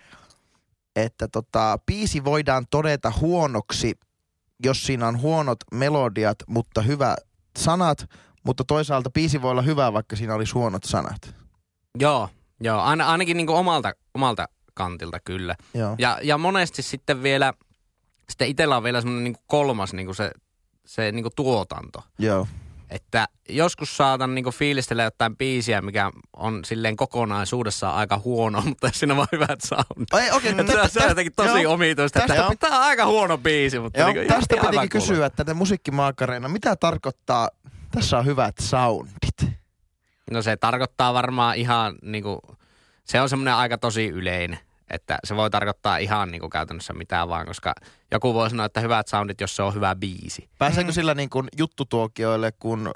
[0.95, 3.99] että tota, biisi voidaan todeta huonoksi,
[4.65, 7.19] jos siinä on huonot melodiat, mutta hyvät
[7.59, 8.09] sanat,
[8.45, 11.35] mutta toisaalta biisi voi olla hyvä, vaikka siinä olisi huonot sanat.
[11.99, 12.29] Joo,
[12.61, 15.55] joo aina, ainakin niinku omalta, omalta kantilta kyllä.
[15.73, 15.95] Joo.
[15.97, 17.53] Ja, ja monesti sitten vielä,
[18.29, 20.31] sitten itsellä on vielä semmoinen niinku kolmas niinku se,
[20.85, 22.03] se niinku tuotanto.
[22.19, 22.47] Joo.
[22.89, 29.13] Että joskus saatan niinku fiilistellä jotain biisiä, mikä on silleen kokonaisuudessaan aika huono, mutta siinä
[29.13, 30.13] on vaan hyvät soundit.
[30.13, 31.73] Ei, okei, Että se, on- se on jotenkin tosi joo.
[31.73, 35.53] omituista, että Tästä tämä on aika huono biisi, mutta Joo, niinku tästä pitikin kysyä, että
[35.53, 37.49] musiikkimaakareina, mitä tarkoittaa,
[37.91, 39.45] tässä on hyvät soundit.
[40.31, 42.39] No se tarkoittaa varmaan ihan niinku,
[43.03, 47.45] se on semmoinen aika tosi yleinen, että se voi tarkoittaa ihan niinku käytännössä mitään vaan,
[47.45, 47.73] koska
[48.11, 50.49] joku voi sanoa, että hyvät soundit, jos se on hyvä biisi.
[50.57, 52.91] Pääseekö sillä niin kuin juttutuokioille, kun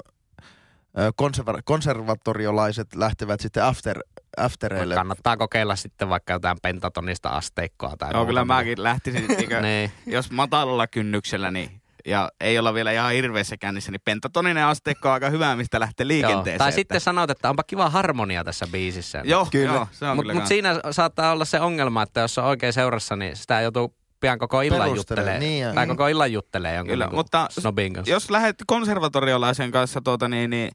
[1.22, 3.98] konserva- konservatoriolaiset lähtevät sitten after,
[4.36, 4.94] aftereille?
[4.94, 8.26] Kannattaa kokeilla sitten vaikka jotain pentatonista asteikkoa tai muuta.
[8.26, 9.90] kyllä mäkin lähtisin, niinkö, Niin.
[10.06, 15.14] jos matalalla kynnyksellä, niin ja ei olla vielä ihan hirveässä kännissä, niin pentatoninen asteikko on
[15.14, 16.08] aika hyvä, mistä lähtee Joo.
[16.08, 16.58] liikenteeseen.
[16.58, 19.22] Tai että- sitten sanot, että onpa kiva harmonia tässä biisissä.
[19.24, 19.74] Joo, Kyllä.
[19.74, 23.16] joo, se on Mutta mut siinä saattaa olla se ongelma, että jos on oikein seurassa,
[23.16, 25.38] niin sitä joutuu pian koko illan juttelee.
[25.38, 28.12] niin tai koko illan juttelee jonkun Kyllä, niinku mutta snobin kanssa.
[28.12, 30.70] jos lähdet konservatoriolaisen kanssa tuota, niin, niin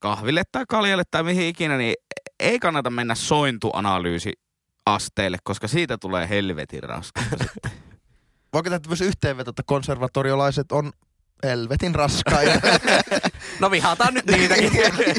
[0.00, 1.94] kahville tai kaljalle tai mihin ikinä, niin
[2.40, 4.32] ei kannata mennä sointuanalyysi
[4.86, 7.44] asteelle, koska siitä tulee helvetin raskasta.
[8.52, 10.92] Voiko tehdä myös yhteenveto, että konservatoriolaiset on
[11.44, 12.60] helvetin raskaita?
[13.60, 14.72] No vihataan nyt niitäkin.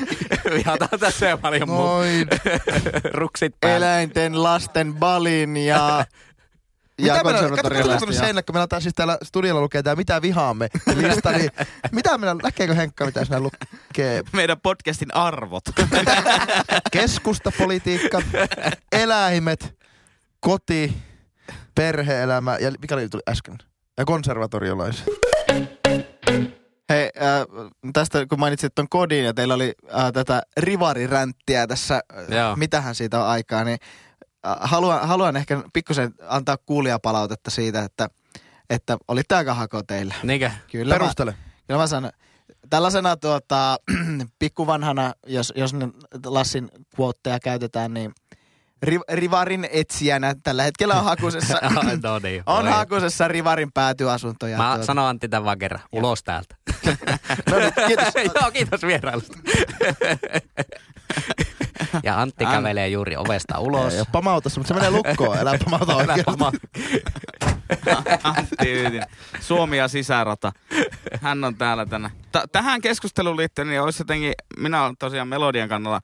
[0.57, 1.67] vihataan tässä jo paljon.
[1.67, 2.27] Noin.
[3.13, 3.77] Ruksit päällä.
[3.77, 6.05] Eläinten, lasten, balin ja,
[6.97, 10.21] ja Mitä meillä, kato, seinä, kun meillä on tää, siis täällä studiolla lukee tää Mitä
[10.21, 11.49] vihaamme lista, niin
[11.91, 14.23] mitä meillä, näkeekö Henkka, mitä siinä lukee?
[14.33, 15.63] Meidän podcastin arvot.
[16.91, 18.21] Keskustapolitiikka,
[18.91, 19.75] eläimet,
[20.39, 20.93] koti,
[21.81, 23.57] perheelämä ja mikä oli tuli äsken?
[23.97, 25.05] Ja konservatoriolaiset.
[26.89, 32.37] Hei, äh, tästä kun mainitsit tuon kodin ja teillä oli äh, tätä rivariränttiä tässä, äh,
[32.37, 32.55] Joo.
[32.55, 33.77] mitähän siitä on aikaa, niin
[34.45, 38.07] äh, haluan, haluan ehkä pikkusen antaa kuulijapalautetta siitä, että,
[38.69, 40.15] että oli aika hako teillä.
[40.23, 40.51] Niinkö?
[40.71, 41.31] Kyllä Perustele.
[41.31, 42.11] Mä, kyllä mä sanon,
[42.69, 43.77] tällaisena tuota,
[44.39, 45.89] pikkuvanhana, jos, jos ne
[46.25, 48.13] Lassin quoteja käytetään, niin
[48.83, 51.59] ri, rivarin etsijänä tällä hetkellä on hakusessa,
[52.03, 52.43] no niin.
[52.45, 52.71] on voi.
[52.71, 54.47] hakusessa rivarin päätyasunto.
[54.47, 55.81] Ja Mä tuota- sanon Antti tämän vaan kerran.
[55.91, 56.55] Ulos täältä.
[57.51, 58.13] No niin, kiitos.
[58.41, 59.37] Joo, kiitos vierailusta.
[62.03, 63.93] ja Antti kävelee juuri ovesta ulos.
[63.93, 65.37] Ei ole pamautas, mutta se menee lukkoon.
[65.37, 65.93] Älä pamauta
[66.25, 66.51] pama-
[68.23, 69.07] Antti Yytinen.
[69.39, 70.51] Suomi ja sisärata.
[71.21, 72.13] Hän on täällä tänään.
[72.31, 76.01] T- tähän keskusteluun liittyen, niin olisi jotenkin, minä olen tosiaan melodian kannalla,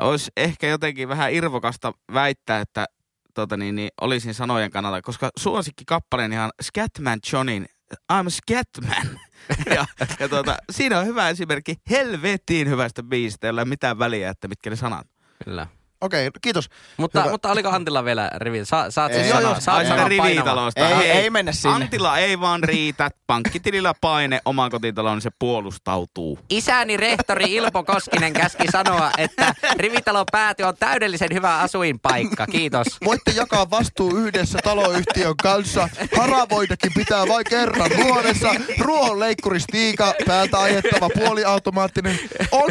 [0.00, 2.86] olisi ehkä jotenkin vähän irvokasta väittää, että
[3.34, 7.66] tota niin, niin, olisin sanojen kannalla, koska suosikki kappaleen ihan Scatman Johnin
[8.12, 9.20] I'm Scatman.
[9.76, 9.86] ja,
[10.20, 14.48] ja tuota, siinä on hyvä esimerkki helvetin hyvästä biisistä, jolla ei ole mitään väliä, että
[14.48, 15.06] mitkä ne sanat.
[15.44, 15.66] Kyllä.
[16.00, 16.68] Okei, kiitos.
[16.96, 17.30] Mutta, Hyvä.
[17.30, 18.64] mutta oliko Antilla vielä rivi?
[18.64, 20.88] Sa, saat Ei, siis joo, saat rivitalosta.
[20.88, 21.74] Ei, Hei, ei mennä sinne.
[21.74, 23.10] Antilla ei vaan riitä.
[23.26, 26.38] Pankkitilillä paine omaan kotitaloon, niin se puolustautuu.
[26.50, 32.46] Isäni rehtori Ilpo Koskinen käski sanoa, että rivitalon pääty on täydellisen hyvä asuinpaikka.
[32.46, 32.86] Kiitos.
[33.04, 35.88] Voitte jakaa vastuu yhdessä taloyhtiön kanssa.
[36.16, 38.54] Haravoitakin pitää vain kerran vuodessa.
[38.78, 42.18] Ruohonleikkuristiika, päältä ajettava puoliautomaattinen,
[42.52, 42.70] on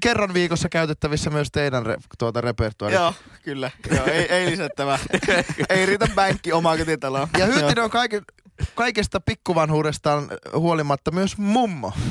[0.00, 2.94] kerran viikossa käytettävissä myös teidän re, tuota repertuaari.
[2.96, 3.70] Joo, kyllä.
[3.96, 4.98] Joo, ei, ei lisättävä.
[5.70, 7.28] ei riitä bänkki omaa kotitaloa.
[7.38, 8.22] Ja Hyytinen on kaiken,
[8.74, 11.92] kaikesta pikkuvanhuudestaan huolimatta myös mummo.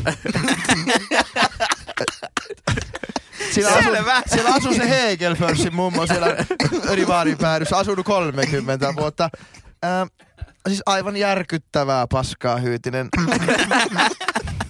[3.51, 3.93] Siellä asuu,
[4.27, 6.27] siellä asuu se Hegelförssin mummo siellä
[6.93, 9.29] Rivaarin päädyssä, asunut 30 vuotta.
[9.83, 10.07] Ää,
[10.67, 13.09] siis aivan järkyttävää paskaa Hyytinen.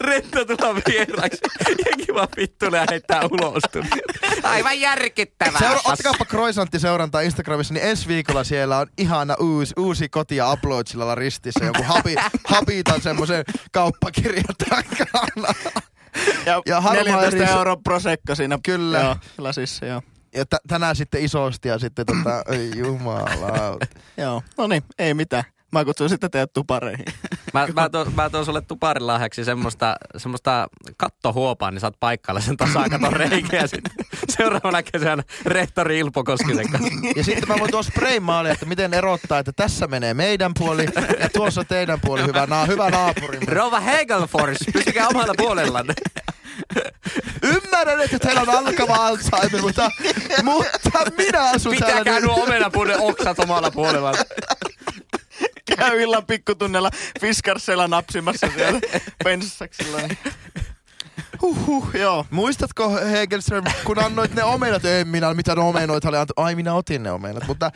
[0.00, 1.38] Rento tulla vieraksi.
[1.68, 3.62] Ja kiva vittu heittää ulos.
[4.42, 5.58] Aivan järkyttävää.
[5.58, 10.52] Seura- ottakaapa Croissantti seurantaa Instagramissa, niin ensi viikolla siellä on ihana uusi, uusi koti ja
[10.52, 11.64] uploadsilalla ristissä.
[11.64, 15.54] Joku hapi, hapitan semmoisen kauppakirjan takana.
[16.46, 18.98] Ja, Ja harmaa 14 eri- euro prosekko siinä Kyllä.
[19.00, 20.02] Joo, lasissa, joo.
[20.36, 23.86] Ja t- tänään sitten isosti ja sitten tota, ei jumalauta.
[24.16, 25.44] Joo, no niin, ei mitään.
[25.74, 27.04] Mä kutsun sitten teidät tupareihin.
[27.54, 33.12] Mä, mä, tuon, mä tuon sulle tuparilahjaksi semmoista, semmoista kattohuopaa, niin saat paikkailla sen tasakaton
[33.22, 33.92] reikä ja sitten
[34.28, 36.90] seuraavana kesänä rehtori Ilpo Koskisen kanssa.
[37.16, 40.86] Ja sitten mä voin tuossa spraymaalia, että miten erottaa, että tässä menee meidän puoli
[41.20, 42.26] ja tuossa teidän puoli.
[42.26, 43.38] Hyvä, na- hyvä naapuri.
[43.46, 45.94] Rova Hegelfors, pysykää omalla puolellanne.
[47.42, 49.90] Ymmärrän, että teillä on alkava Alzheimer, mutta,
[50.42, 51.98] mutta minä asun täällä.
[51.98, 54.14] Pitäkää nuo omenapuuden oksat omalla puolellaan.
[55.76, 58.80] Käy illan pikkutunnella Fiskarsella napsimassa siellä
[59.24, 59.98] penssaksilla.
[59.98, 60.18] Niin.
[61.42, 62.26] Huhhuh, joo.
[62.30, 64.84] Muistatko Hegelström, kun annoit ne omenat?
[64.84, 66.46] Ei minä, mitä ne omenoit oli antanut.
[66.46, 67.70] Ai minä otin ne omenat, mutta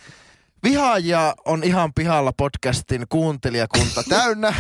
[0.63, 4.55] Vihaajia on ihan pihalla podcastin kuuntelijakunta täynnä.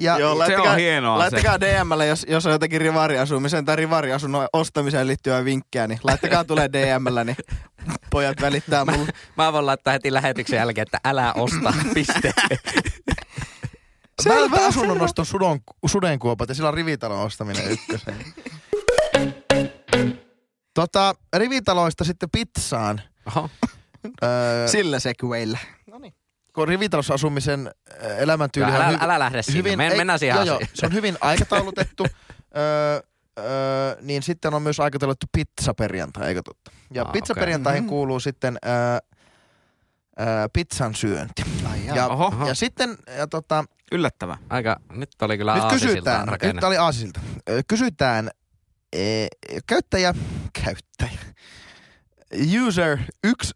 [0.00, 4.46] Ja Joo, Se laittakaa, on hienoa laittakaa DMlle, jos, jos on jotakin rivariasumisen tai rivariasunnon
[4.52, 7.36] ostamiseen liittyvää vinkkejä, niin laittakaa tulee DMllä, niin
[8.10, 9.12] pojat välittää mulle.
[9.36, 12.32] Mä voin laittaa heti lähetyksen jälkeen, että älä osta, piste.
[14.28, 18.24] Vältä asunnon oston sudon, sudenkuopat ja sillä on rivitalon ostaminen ykkösen.
[20.74, 23.00] Tota, rivitaloista sitten pizzaan.
[23.26, 23.50] Oho.
[24.22, 25.58] Öö, Sillä segwayllä.
[26.54, 27.70] Kun rivitalossa asumisen
[28.02, 30.60] ö, elämäntyyli Älä, on älä, älä lähde sinne, hyvin, Men, ei, mennään siihen joo, joo,
[30.74, 32.06] se on hyvin aikataulutettu.
[32.56, 33.00] öö,
[33.38, 36.70] öö, niin sitten on myös aikataulutettu pizzaperjantai, eikö totta?
[36.94, 37.88] Ja Ah, pizzaperjantaihin okei.
[37.88, 38.72] kuuluu sitten öö,
[40.20, 41.42] öö, pizzan syönti.
[41.70, 42.24] Ai Ja, Oho.
[42.26, 42.48] Oho.
[42.48, 44.36] ja sitten ja tota, Yllättävä.
[44.50, 46.52] Aika, nyt oli kyllä nyt kysytään, rakenne.
[46.52, 47.20] nyt oli aasisilta.
[47.48, 48.30] Ö, Kysytään
[48.92, 49.26] e,
[49.66, 50.14] käyttäjä,
[50.64, 51.18] käyttäjä,
[52.66, 52.98] user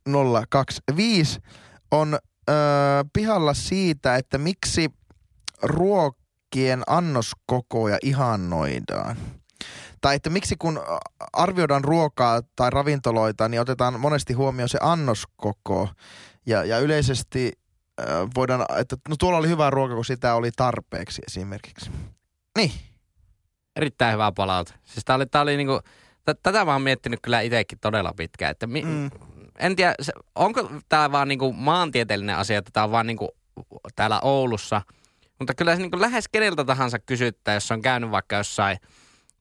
[0.05, 1.41] 1025
[1.91, 2.19] on
[3.13, 4.91] pihalla siitä, että miksi
[5.63, 9.17] ruokien annoskokoja ihannoidaan.
[10.01, 10.81] Tai että miksi kun
[11.33, 15.89] arvioidaan ruokaa tai ravintoloita, niin otetaan monesti huomioon se annoskoko.
[16.47, 17.53] Ja, ja yleisesti
[18.01, 21.91] ö, voidaan, että no tuolla oli hyvä ruoka, kun sitä oli tarpeeksi esimerkiksi.
[22.57, 22.73] Niin.
[23.77, 24.73] Erittäin hyvä palaute.
[24.85, 25.81] Siis tää oli, tää oli niinku,
[26.25, 28.51] t- tätä mä oon miettinyt kyllä itsekin todella pitkään.
[28.51, 29.11] Että mi, Mm.
[29.61, 29.95] En tiedä,
[30.35, 33.29] onko tämä vaan niinku maantieteellinen asia, että tämä on vaan niinku
[33.97, 34.83] täällä Oulussa.
[35.39, 38.79] Mutta kyllä se niinku lähes keneltä tahansa kysyttää, jos on käynyt vaikka jossain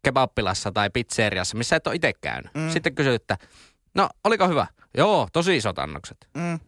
[0.03, 2.53] kebappilassa tai pizzeriassa, missä et ole itse käynyt.
[2.53, 2.69] Mm.
[2.69, 3.37] Sitten kysyt, että
[3.95, 4.67] no oliko hyvä?
[4.97, 6.17] Joo, tosi isot annokset.
[6.33, 6.41] Mm.
[6.41, 6.59] Niin,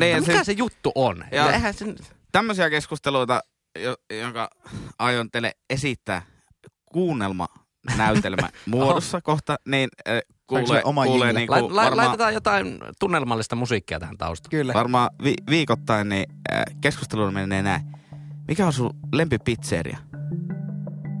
[0.00, 1.24] Niin, mikä se- se, juttu on?
[1.32, 1.84] Ja- Eihän se,
[2.32, 3.40] Tämmöisiä keskusteluita
[3.78, 4.50] jo, jonka
[4.98, 6.22] aion teille esittää
[6.92, 7.48] kuunnelma
[7.96, 11.40] näytelmä muodossa kohta, niin äh, kuulee, sulle oma kuulee jingle?
[11.40, 14.50] niinku La, la, varmaan, laitetaan jotain tunnelmallista musiikkia tähän taustaan.
[14.50, 14.74] Kyllä.
[14.74, 17.82] varmaan vi, viikoittain niin äh, keskustelu menee näin.
[18.48, 19.98] Mikä on sun lempipizzeria?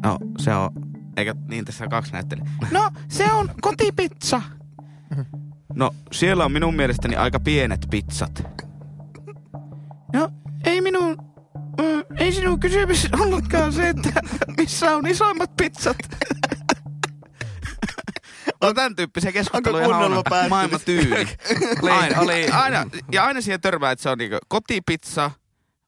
[0.02, 0.70] No, se on,
[1.16, 2.50] eikä niin tässä on kaksi näyttelijää.
[2.70, 4.42] No, se on kotipizza.
[5.74, 8.42] No, siellä on minun mielestäni aika pienet pizzat.
[10.12, 10.28] No,
[10.64, 11.16] ei minun,
[11.80, 14.20] ö, ei sinun kysymys ollutkaan se, että
[14.56, 15.96] missä on isoimmat pizzat.
[18.64, 21.28] No tämän tyyppisiä keskusteluja Onko on maailman tyyli.
[22.00, 25.30] Aina, oli- aina, ja aina siihen törmää, että se on niinku kotipizza,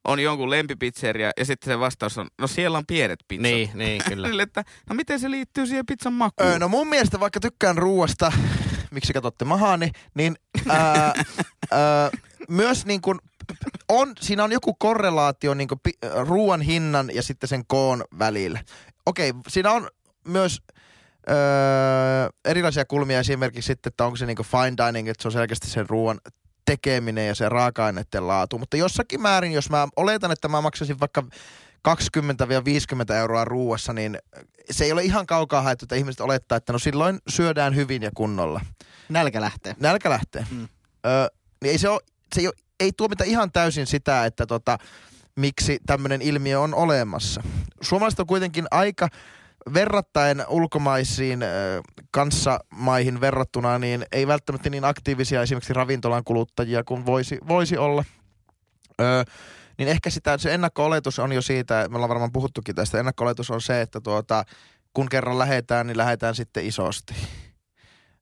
[0.04, 3.42] on jonkun lempipizzeria ja sitten se vastaus on, no siellä on pienet pizzat.
[3.42, 4.26] Niin, niin, kyllä.
[4.28, 6.50] Sille, että no miten se liittyy siihen pizzan makuun?
[6.50, 8.32] Öö, no mun mielestä vaikka tykkään ruuasta,
[8.94, 10.36] miksi katsotte mahaani, niin
[10.68, 11.12] ää,
[11.70, 12.10] ää,
[12.48, 13.18] myös niin kuin
[13.88, 15.80] on, siinä on joku korrelaatio niin kuin
[16.24, 18.60] ruoan hinnan ja sitten sen koon välillä.
[19.06, 19.90] Okei, siinä on
[20.28, 20.62] myös
[21.30, 25.32] öö, erilaisia kulmia esimerkiksi sitten, että onko se niin kuin fine dining, että se on
[25.32, 26.20] selkeästi sen ruoan
[26.64, 28.58] tekeminen ja se raaka-aineiden laatu.
[28.58, 31.24] Mutta jossakin määrin, jos mä oletan, että mä maksaisin vaikka
[31.88, 34.18] 20-50 euroa ruuassa, niin
[34.70, 38.10] se ei ole ihan kaukaa haettu, että ihmiset olettaa, että no silloin syödään hyvin ja
[38.14, 38.60] kunnolla.
[39.08, 39.76] Nälkä lähtee.
[39.80, 40.46] Nälkä lähtee.
[40.50, 40.68] Mm.
[41.06, 41.26] Öö,
[41.62, 42.00] niin ei se, ole,
[42.34, 44.78] se ei, ole, ei tuomita ihan täysin sitä, että tota,
[45.36, 47.42] miksi tämmöinen ilmiö on olemassa.
[47.80, 49.08] Suomalaiset on kuitenkin aika
[49.74, 51.46] verrattain ulkomaisiin ö,
[52.11, 58.05] kanssamaihin verrattuna, niin ei välttämättä niin aktiivisia esimerkiksi ravintolan kuluttajia kuin voisi, voisi olla.
[59.00, 59.24] Öö,
[59.79, 63.61] niin ehkä sitä, se ennakko-oletus on jo siitä, me ollaan varmaan puhuttukin tästä, ennakko-oletus on
[63.61, 64.44] se, että tuota,
[64.94, 67.14] kun kerran lähetään, niin lähetään sitten isosti.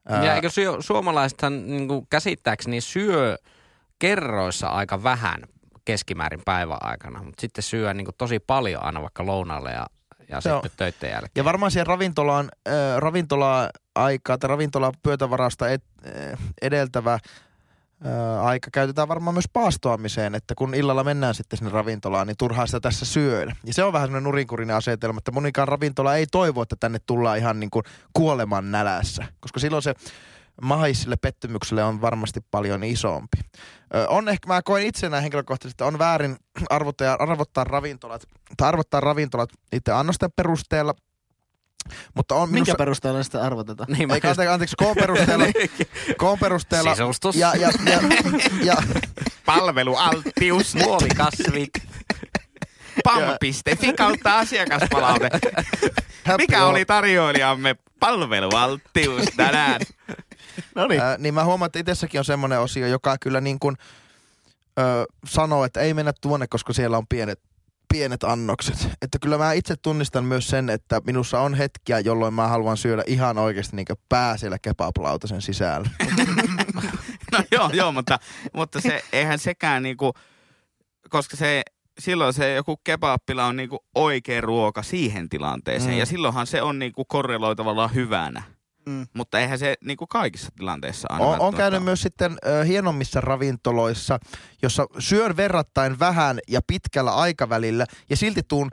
[0.09, 3.37] Ja eikö syö, suomalaisethan niin kuin käsittääkseni syö
[3.99, 5.43] kerroissa aika vähän
[5.85, 9.87] keskimäärin päivän aikana, mutta sitten syö niin kuin tosi paljon aina vaikka lounaalle ja,
[10.29, 10.63] ja Joo.
[10.63, 11.33] sitten töiden jälkeen.
[11.37, 19.35] Ja varmaan siihen ravintolaan, äh, ravintola-aikaa tai ravintola-pöytävarasta et, äh, edeltävä äh, aika käytetään varmaan
[19.35, 23.57] myös paastoamiseen, että kun illalla mennään sitten sinne ravintolaan, niin turhaa sitä tässä syödä.
[23.65, 27.39] Ja se on vähän semmoinen nurinkurinen asetelma, että monikaan ravintola ei toivo, että tänne tullaan
[27.39, 29.95] ihan niin kuin kuoleman nälässä, koska silloin se
[30.63, 33.37] mahis sille pettymykselle on varmasti paljon isompi.
[33.95, 36.37] Ö, on ehkä, mä koen itsenä henkilökohtaisesti, että on väärin
[36.71, 38.23] arvottaa, arvottaa ravintolat,
[38.57, 40.95] tai arvottaa ravintolat niiden annosten perusteella,
[42.15, 42.75] mutta on Minkä minusta...
[42.79, 43.93] perusteella sitä arvotetaan?
[43.93, 45.45] Niin, mä Ei, anteeksi, anteeksi, koon perusteella,
[46.17, 47.37] koon perusteella Sisustus.
[47.37, 48.01] ja, ja, ja,
[48.73, 48.77] ja,
[49.47, 50.75] Palvelualttius.
[50.85, 51.71] Muovikasvit.
[53.05, 55.29] Pam.fi kautta asiakaspalaute.
[56.39, 59.81] Mikä oli tarjoilijamme palvelualttius tänään?
[60.75, 61.01] No niin.
[61.01, 63.77] Ää, niin mä huomaan, että itsessäkin on semmoinen osio, joka kyllä niin kuin,
[64.79, 64.83] ö,
[65.27, 67.41] sanoo, että ei mennä tuonne, koska siellä on pienet,
[67.93, 68.89] pienet annokset.
[69.03, 73.03] Että kyllä mä itse tunnistan myös sen, että minussa on hetkiä, jolloin mä haluan syödä
[73.07, 75.91] ihan oikeasti niin pää siellä kebablautasen sisällä.
[77.33, 78.19] No joo, joo, mutta,
[78.53, 80.13] mutta se, eihän sekään niinku,
[81.09, 81.63] koska se,
[81.99, 85.95] silloin se joku kebappila on niinku oikea ruoka siihen tilanteeseen.
[85.95, 85.99] Mm.
[85.99, 88.43] Ja silloinhan se on niinku korreloi tavallaan hyvänä.
[88.87, 89.07] Mm.
[89.15, 94.19] Mutta eihän se niinku kaikissa tilanteissa aina On, on käynyt myös sitten ö, hienommissa ravintoloissa,
[94.63, 98.71] jossa syön verrattain vähän ja pitkällä aikavälillä ja silti tuun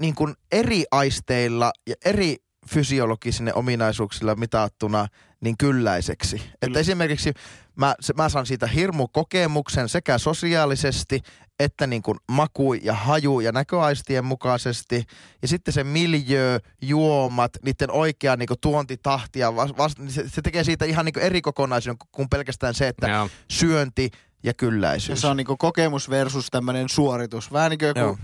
[0.00, 2.36] niin kuin eri aisteilla ja eri
[2.68, 5.06] fysiologisine ominaisuuksilla mitattuna
[5.40, 6.42] niin kylläiseksi.
[6.62, 7.32] Että esimerkiksi
[7.76, 11.20] mä, se, mä saan siitä hirmu kokemuksen sekä sosiaalisesti
[11.60, 15.04] että niin kuin maku ja haju ja näköaistien mukaisesti.
[15.42, 20.28] Ja sitten se miljö, juomat, niiden oikea niin kuin tuontitahti ja vas, vas, niin se,
[20.28, 23.28] se tekee siitä ihan niin kuin eri kokonaisuuden kuin pelkästään se, että Joo.
[23.50, 25.20] syönti ja Ja kylläisyys.
[25.20, 27.52] se on niinku kokemus versus tämmöinen suoritus.
[27.52, 28.18] Vähän niin kuin Joo.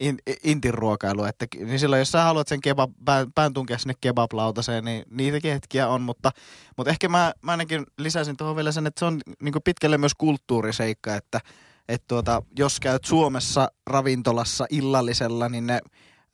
[0.00, 1.24] In, intin ruokailu.
[1.24, 5.52] Että, niin silloin, jos sä haluat sen kebab, pään, pään tunkea sinne kebablautaseen, niin niitäkin
[5.52, 6.02] hetkiä on.
[6.02, 6.30] Mutta,
[6.76, 10.14] mutta ehkä mä, mä ainakin lisäisin tuohon vielä sen, että se on niinku pitkälle myös
[10.18, 11.40] kulttuuriseikka, että
[11.88, 15.80] et tuota, jos käyt Suomessa ravintolassa illallisella, niin ne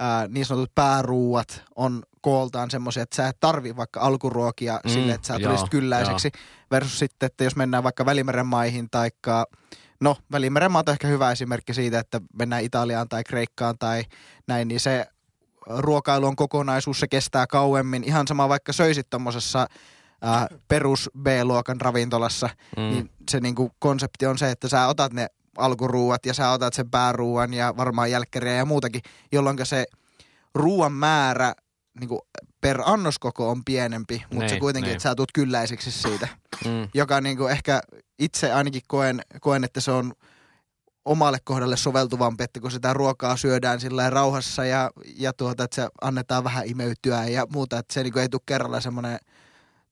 [0.01, 5.13] ää, niin sanotut pääruuat on kooltaan semmoisia, että sä et tarvi vaikka alkuruokia Mm, sille,
[5.13, 6.31] että sä joo, tulisit kylläiseksi.
[6.71, 9.47] Versus sitten, että jos mennään vaikka Välimeren maihin taikka
[10.05, 14.05] No, Välimeren maat on ehkä hyvä esimerkki siitä, että mennään Italiaan tai Kreikkaan tai
[14.47, 15.07] näin, niin se
[15.67, 18.05] ruokailu on kokonaisuus, se kestää kauemmin.
[18.05, 19.67] Ihan sama vaikka söisit tommosessa
[20.23, 22.83] ää, perus B-luokan ravintolassa, Mm.
[22.83, 25.27] niin se niinku konsepti on se, että sä otat ne
[25.59, 29.03] alkuruuat ja sä otat sen pääruuan ja varmaan jälkkäriä ja muutakin,
[29.33, 29.85] jolloin se
[30.55, 31.55] ruuan määrä
[32.01, 32.21] niinku
[32.61, 34.93] per annoskoko on pienempi, mutta Niin, se kuitenkin, niin.
[34.97, 36.29] että sä tulet kylläiseksi siitä
[36.65, 36.89] Mm.
[36.95, 37.81] joka niin kuin ehkä
[38.19, 40.13] itse ainakin koen, koen, että se on
[41.05, 45.89] omalle kohdalle soveltuvampi, että kun sitä ruokaa syödään sillä rauhassa ja, ja tuota, että se
[46.03, 49.19] annetaan vähän imeytyä ja muuta, että se niin ei tule kerralla semmoinen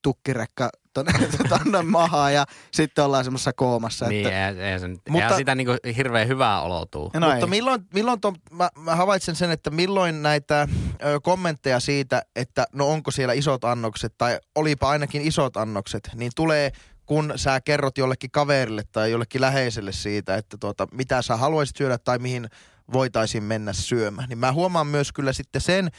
[0.03, 1.13] tukkirekka tonne,
[1.49, 4.09] tonne mahaan ja sitten ollaan semmoisessa koomassa.
[4.09, 7.11] Niin, että, ei, ei, se, nyt- Mutta- eihän sitä niinku hirveän hyvää olotuu.
[7.15, 7.51] no Mutta ei.
[7.51, 10.69] milloin, milloin to, mä, mä havaitsen sen, että milloin näitä
[11.05, 16.33] ö, kommentteja siitä, että no onko siellä isot annokset tai olipa ainakin isot annokset, niin
[16.37, 16.73] tulee
[17.07, 21.99] kun sä kerrot jollekin kaverille tai jollekin läheiselle siitä, että tuota, mitä sä haluaisit syödä
[21.99, 22.49] tai mihin
[22.93, 24.29] voitaisiin mennä syömään.
[24.29, 25.91] Niin mä huomaan myös kyllä sitten sen,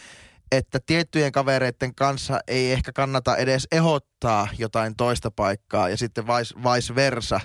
[0.58, 6.56] että tiettyjen kavereiden kanssa ei ehkä kannata edes ehdottaa jotain toista paikkaa ja sitten vice,
[6.56, 7.40] vice versa.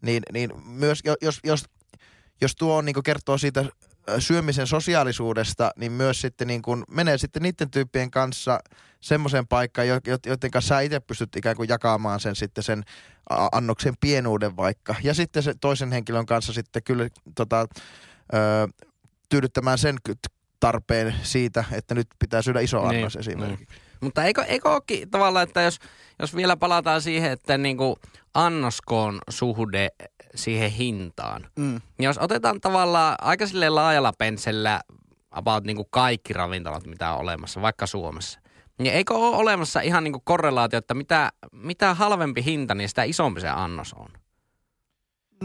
[0.00, 1.64] Niin, niin myös jo- jos, jos,
[2.40, 3.64] jos tuo niin kertoo siitä
[4.18, 8.60] syömisen sosiaalisuudesta, niin myös sitten niin kuin menee sitten niiden tyyppien kanssa
[9.00, 12.84] semmoiseen paikkaan, jo- jo- joiden kanssa sä itse pystyt ikään kuin jakamaan sen sitten sen
[13.52, 14.94] annoksen pienuuden vaikka.
[15.02, 17.66] Ja sitten se toisen henkilön kanssa sitten kyllä tota,
[18.34, 18.68] ö,
[19.28, 19.96] tyydyttämään sen
[20.64, 23.76] tarpeen siitä, että nyt pitää syödä iso Niin, annos esimerkiksi.
[24.00, 25.78] Mutta eikö, eikö olekin tavallaan, että jos,
[26.18, 27.98] jos vielä palataan siihen, että niinku
[28.34, 29.88] annoskoon suhde
[30.34, 31.46] siihen hintaan.
[31.56, 31.80] Mm.
[31.98, 34.80] Niin jos otetaan tavallaan aika sille laajalla pensellä
[35.30, 38.40] about niinku kaikki ravintolat, mitä on olemassa, vaikka Suomessa.
[38.78, 43.40] Niin eikö ole olemassa ihan niinku korrelaatio, että mitä, mitä halvempi hinta, niin sitä isompi
[43.40, 44.08] se annos on?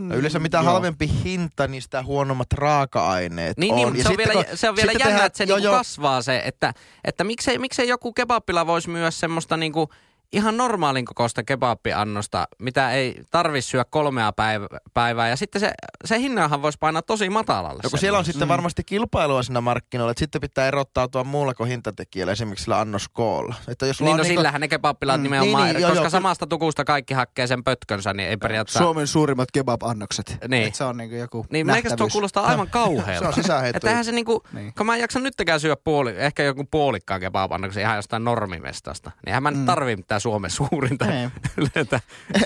[0.07, 0.73] No yleensä mitä Mm, Joo.
[0.73, 3.77] halvempi hinta, niin sitä huonommat raaka-aineet Niin, on.
[3.93, 5.71] niin Ja se on vielä, kun- se on vielä jännä, tehdään- että se joo, niinku
[5.75, 6.73] kasvaa se, että,
[7.03, 9.89] että miksei, miksei joku kebabilla voisi myydä semmoista niinku
[10.33, 15.29] ihan normaalin kokoista kebabbiannosta, mitä ei tarvi syödä kolmea päiv- päivää.
[15.29, 15.71] Ja sitten se,
[16.05, 17.79] se hinnanhan voisi painaa tosi matalalle.
[17.83, 18.49] No kun siellä on sitten Mm.
[18.49, 23.55] varmasti kilpailua siinä markkinoilla, että sitten pitää erottautua muulla kuin hintatekijällä, esimerkiksi sillä annoskoolla.
[23.67, 26.09] Että jos Niin no niinku- sillähän ne kebabpilat Mm, nimenomaan, niin, niin, joo, koska joo,
[26.09, 28.79] samasta tukusta kaikki hakkee sen pötkönsä, niin ei periaatteessa...
[28.79, 30.37] Suomen suurimmat kebab-annokset.
[30.47, 30.67] Niin.
[30.67, 32.11] Et se on niinku joku Niin meneekö tuo nähtävyys.
[32.13, 33.27] kuulostaa aivan Se kauhealta?
[33.27, 33.87] on sisäänheitto.
[33.89, 34.73] Että se niinku, Niin.
[34.77, 39.27] kun mä en jaksa nyttäkään syödä puoli, ehkä joku puolikkaan kebabannoksen ihan jostain normimestasta, niin
[39.29, 39.65] eihän mä nyt Mm.
[39.65, 41.05] tarvii mitään Suomen suurinta.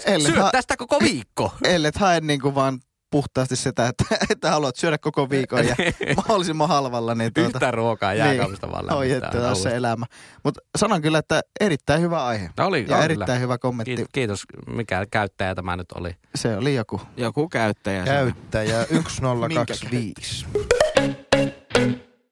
[0.05, 1.53] Ellet, Syö ha- tästä koko viikko.
[1.63, 2.79] ellet hae niinku vaan
[3.11, 5.75] puhtaasti sitä, että, että haluat syödä koko viikon ja
[6.15, 7.15] mahdollisimman halvalla.
[7.15, 10.05] Niin tuota, Yhtä ruokaa jääkaapista vaan Oi, että taas se elämä.
[10.43, 12.49] Mutta sanon kyllä, että erittäin hyvä aihe.
[12.59, 13.39] Oli, Ja on erittäin kyllä.
[13.39, 13.95] hyvä kommentti.
[13.95, 16.15] Kiitos, kiitos, mikä käyttäjä tämä nyt oli.
[16.35, 17.01] Se oli joku.
[17.17, 18.03] Joku käyttäjä.
[18.05, 20.45] Käyttäjä 1025.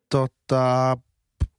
[0.09, 0.97] tota,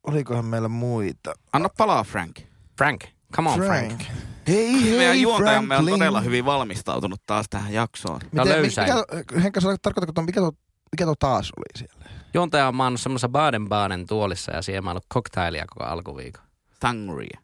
[0.06, 1.34] olikohan meillä muita?
[1.52, 2.36] Anna palaa Frank.
[2.78, 3.00] Frank,
[3.36, 4.00] come on Frank.
[4.48, 8.20] Hei, hei, Meidän juontajamme on todella hyvin valmistautunut taas tähän jaksoon.
[8.32, 8.82] Ja löysä.
[8.82, 8.94] mikä,
[9.42, 10.52] Henkka, sä tarkoitatko, tuon- mikä tuo,
[10.92, 12.10] mikä tuo taas oli siellä?
[12.34, 16.44] Juontaja on maannut semmoisessa Baden-Baden tuolissa ja siellä mä ollut cocktailia koko alkuviikon.
[16.80, 17.38] Thangria.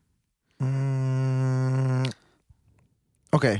[0.62, 2.02] Mm,
[3.32, 3.54] Okei.
[3.54, 3.58] Okay.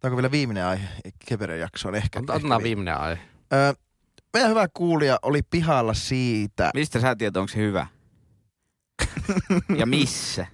[0.00, 0.88] Tämä onko vielä viimeinen aihe
[1.26, 2.18] Keperen jaksoon ehkä?
[2.18, 3.22] Otetaan ehkä vi- viimeinen aihe.
[3.52, 3.74] Ö,
[4.32, 6.70] meidän hyvä kuulija oli pihalla siitä.
[6.74, 7.86] Mistä sä tiedät, onko se hyvä?
[9.80, 10.46] ja missä?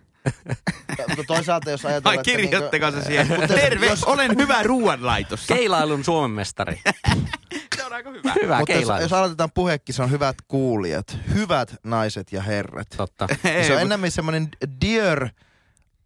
[1.09, 3.26] Mutta toisaalta jos ajatellaan, Vai että kirjoitteko se siihen?
[3.41, 5.55] Mutta Terve, jos- olen hyvä ruoanlaitossa.
[5.55, 6.80] Keilailun Suomen mestari.
[7.76, 8.34] Se on aika hyvä.
[8.43, 9.03] Hyvä Mutta jos, keilailu.
[9.03, 11.18] jos aloitetaan puheekki, se on hyvät kuulijat.
[11.34, 12.86] Hyvät naiset ja herrat.
[12.97, 13.28] Totta.
[13.45, 14.49] Ei, se on mut- enemmän semmoinen
[14.84, 15.28] dear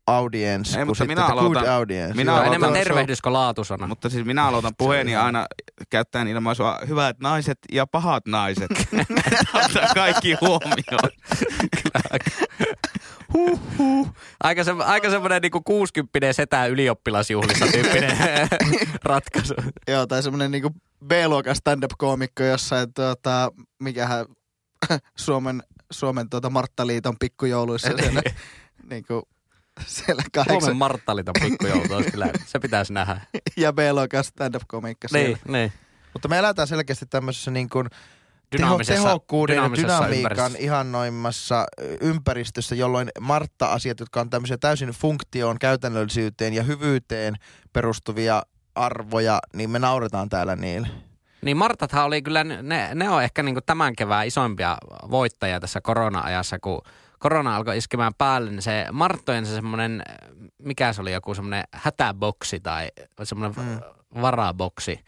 [0.06, 2.14] audience Ei, mutta sitten minä the good aloitan- audience.
[2.14, 3.86] minä aloitan- enemmän tervehdys kuin laatusana.
[3.86, 5.46] Mutta siis minä aloitan puheeni aina
[5.90, 8.70] käyttäen ilmaisua hyvät naiset ja pahat naiset.
[9.64, 11.10] Ottaa kaikki huomioon.
[14.44, 18.16] Aika, se, aika semmoinen niinku 60 setä ylioppilasjuhlissa tyyppinen
[19.04, 19.54] ratkaisu.
[19.88, 20.70] Joo, tai semmoinen niinku
[21.06, 23.52] B-luokan stand-up-koomikko jossain, tuota,
[23.82, 24.26] mikähän
[25.16, 28.22] Suomen, Suomen tuota Marttaliiton pikkujouluissa siellä,
[28.90, 29.28] niinku,
[29.86, 33.20] siellä kahdeksan, Suomen Marttalita pikkujoulu olisi kyllä, se pitäisi nähdä.
[33.56, 35.26] ja B-luokan stand-up-koomikko siellä.
[35.28, 35.72] Niin, niin.
[36.12, 37.88] Mutta me eletään selkeästi tämmöisessä niin kuin
[38.56, 40.58] Dynaamisessa- tehokkuuden ja dynamiikan ympäristössä.
[40.58, 41.66] ihannoimmassa
[42.00, 47.34] ympäristössä, jolloin Martta-asiat, jotka on tämmöisiä täysin funktioon, käytännöllisyyteen ja hyvyyteen
[47.72, 48.42] perustuvia
[48.74, 50.88] arvoja, niin me nauretaan täällä niille.
[51.42, 54.78] Niin Martathan oli kyllä, ne, ne on ehkä niinku tämän kevään isoimpia
[55.10, 56.82] voittajia tässä korona-ajassa, kun
[57.18, 60.02] korona alkoi iskemään päälle, niin se Marttojen se semmoinen,
[60.58, 62.88] mikä se oli, joku semmoinen hätäboksi tai
[63.22, 63.80] semmoinen Mm.
[64.22, 65.00] varaboksi,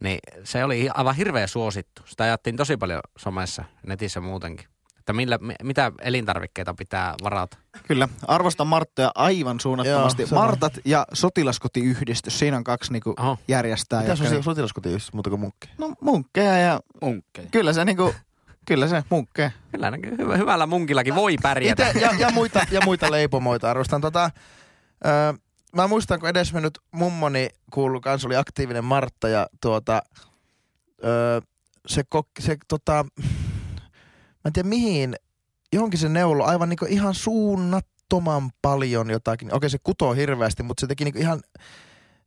[0.00, 2.02] niin se oli aivan hirveä suosittu.
[2.06, 4.66] Sitä ajattiin tosi paljon somessa, netissä muutenkin.
[4.98, 7.56] Että millä, mi- mitä elintarvikkeita pitää varata.
[7.88, 10.22] Kyllä, arvostan Marttoja aivan suunnattomasti.
[10.22, 13.38] Joo, Martat ja sotilaskotiyhdistys, siinä on kaksi niinku Oho.
[13.48, 14.00] järjestää.
[14.02, 15.68] Mitä se jotka- on sotilaskotiyhdistys muuta kuin munkki?
[15.78, 17.48] No munkkeja ja Munkkeja.
[17.50, 18.14] kyllä se niinku,
[18.66, 19.50] kyllä se munkkeja.
[19.72, 21.90] Kyllä hyvä, hyvällä munkillakin voi pärjätä.
[21.90, 24.00] Ite, ja, ja, muita, ja muita leipomoita arvostan.
[24.00, 24.30] Tota,
[25.06, 25.34] ö,
[25.76, 30.02] mä muistan, kun edesmennyt mummoni kuulu kans oli aktiivinen Martta ja tuota,
[31.04, 31.40] öö,
[31.86, 35.16] se, kok, se tota, mä en tiedä mihin,
[35.72, 39.54] johonkin se neulo aivan niinku ihan suunnattoman paljon jotakin.
[39.54, 41.40] Okei se kutoo hirveästi, mutta se teki niinku ihan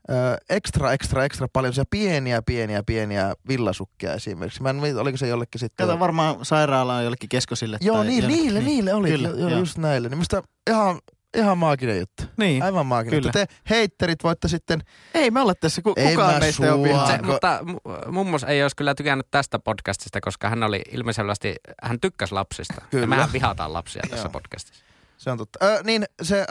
[0.09, 4.61] ö, ekstra, ekstra, ekstra paljon pieniä, pieniä, pieniä villasukkia esimerkiksi.
[4.61, 5.87] Mä en tiedä, oliko se jollekin sitten...
[5.87, 7.77] Kato varmaan sairaalaan jollekin keskosille.
[7.81, 8.43] Joo, tai niin, jonnekin.
[8.43, 9.09] niille, niille oli.
[9.09, 9.59] Kyllä, joo, joo.
[9.59, 10.09] just näille.
[10.09, 10.99] Niin musta ihan,
[11.37, 12.23] ihan maaginen juttu.
[12.37, 12.63] Niin.
[12.63, 13.19] Aivan maaginen.
[13.19, 13.31] Kyllä.
[13.31, 14.81] Te heitterit voitte sitten...
[15.13, 17.07] Ei me olla tässä, ku, Ei kukaan meistä ei ole vihaa.
[17.07, 21.99] Se, mutta mu- mummos ei olisi kyllä tykännyt tästä podcastista, koska hän oli ilmeisesti, hän
[21.99, 22.81] tykkäsi lapsista.
[22.89, 23.03] Kyllä.
[23.03, 24.85] Ja mehän vihataan lapsia tässä podcastissa.
[25.17, 25.65] Se on totta.
[25.65, 26.45] Ö, niin se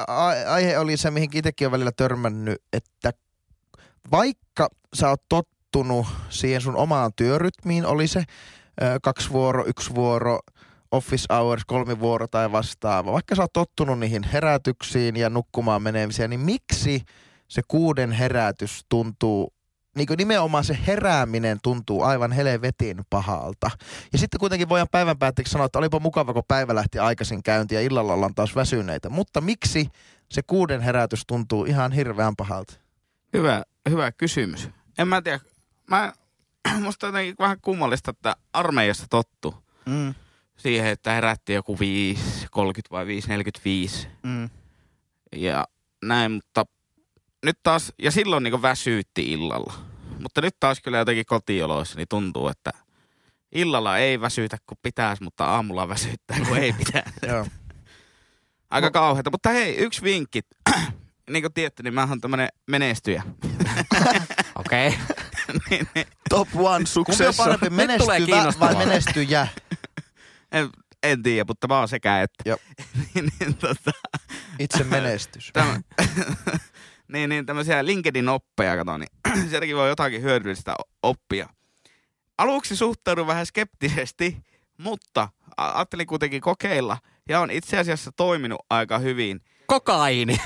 [0.47, 3.11] aihe oli se, mihin itsekin on välillä törmännyt, että
[4.11, 8.19] vaikka sä oot tottunut siihen sun omaan työrytmiin, oli se
[8.83, 10.39] ö, kaksi vuoro, yksi vuoro,
[10.93, 13.13] office hours, kolmi vuoro tai vastaava.
[13.13, 17.03] Vaikka sä oot tottunut niihin herätyksiin ja nukkumaan menemiseen, niin miksi
[17.49, 19.53] se kuuden herätys tuntuu,
[19.97, 23.71] niin kuin nimenomaan se herääminen tuntuu aivan helvetin pahalta.
[24.13, 27.77] Ja sitten kuitenkin voidaan päivän päätteeksi sanoa, että olipa mukava, kun päivä lähti aikaisin käyntiin
[27.77, 29.09] ja illalla ollaan taas väsyneitä.
[29.09, 29.89] Mutta miksi
[30.31, 32.75] se kuuden herätys tuntuu ihan hirveän pahalta?
[33.33, 34.69] Hyvä, hyvä kysymys.
[34.99, 35.41] En mä tiedä.
[35.91, 36.13] Mä,
[36.83, 40.15] musta jotenkin vähän kummallista, että armeijassa tottu Mm,
[40.57, 41.81] siihen, että herätti joku 5.30
[42.91, 44.51] vai 5.45 mm.
[45.37, 45.65] ja
[46.05, 46.67] näin, mutta
[47.45, 49.75] nyt taas, ja silloin niin väsyytti illalla.
[50.21, 52.71] Mutta nyt taas kyllä jotenkin kotioloissa niin tuntuu, että
[53.53, 57.11] illalla ei väsytä kun pitäisi, mutta aamulla väsyttää kun ei pitäisi.
[57.29, 57.47] Joo.
[58.71, 59.31] Aika kauheata.
[59.31, 60.41] Mutta hei, yksi vinkki.
[61.31, 63.23] niin kuin tiedätte, niin mä oon tämmönen menestyjä.
[64.55, 64.89] Okei.
[64.89, 64.99] Okay.
[65.71, 69.49] niin, niin, Top one Kumpi on parempi, menestyvä vai menestyjä?
[70.53, 70.69] en,
[71.03, 72.43] en tiedä, mutta mä oon sekä että.
[72.47, 72.59] Joo.
[73.15, 73.91] niin, niin, tota,
[74.59, 75.51] Itse menestys.
[75.53, 75.81] tämä,
[77.13, 79.11] niin, niin tämmöisiä LinkedIn-oppeja, kato, niin
[79.51, 81.49] sieltäkin voi jotakin hyödyllistä oppia.
[82.39, 84.37] Aluksi suhtaudun vähän skeptisesti,
[84.79, 86.99] mutta ajattelin kuitenkin kokeilla
[87.29, 89.41] ja on itse asiassa toiminut aika hyvin.
[89.67, 90.41] Kokaini.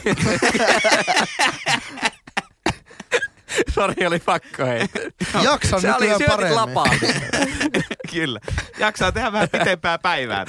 [3.75, 4.81] Sori, oli pakko hei.
[5.45, 6.57] Jaksan Se oli paremmin.
[6.57, 6.87] lapaa.
[8.13, 8.41] Kyllä.
[8.79, 10.45] Jaksaa tehdä vähän pitempää päivää.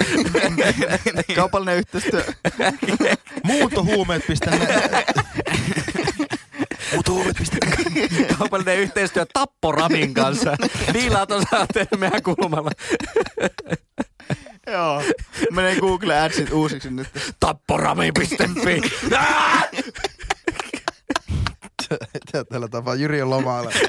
[1.13, 2.23] niin, Kaupallinen yhteistyö.
[3.43, 4.59] Muuntohuumeet.net.
[6.91, 8.37] Muuntohuumeet.net.
[8.37, 10.55] Kaupallinen yhteistyö Tapporamin kanssa.
[10.93, 12.71] Diilaat osaa tehdä meidän kulmalla.
[14.67, 15.03] Joo.
[15.51, 17.07] Menee Google Adsit uusiksi nyt.
[17.39, 18.81] Tapporami.fi.
[22.49, 23.71] Tällä tapaa Jyri on lomalla.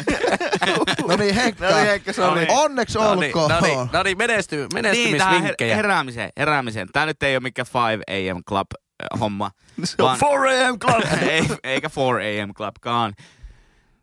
[1.09, 1.71] No niin, Henkka.
[1.71, 2.47] No niin, Henkka, se oli.
[2.49, 3.51] Onneksi No niin, olkoon.
[3.51, 5.77] no niin, no niin menesty, niin her- menestymisvinkkejä.
[5.77, 6.89] heräämiseen, heräämiseen.
[6.93, 7.67] Tämä nyt ei ole mikään
[8.09, 9.51] 5 am club äh, homma.
[9.85, 11.05] Se on Vaan- 4 am club.
[11.31, 11.91] ei, eikä
[12.23, 13.15] 4 am clubkaan.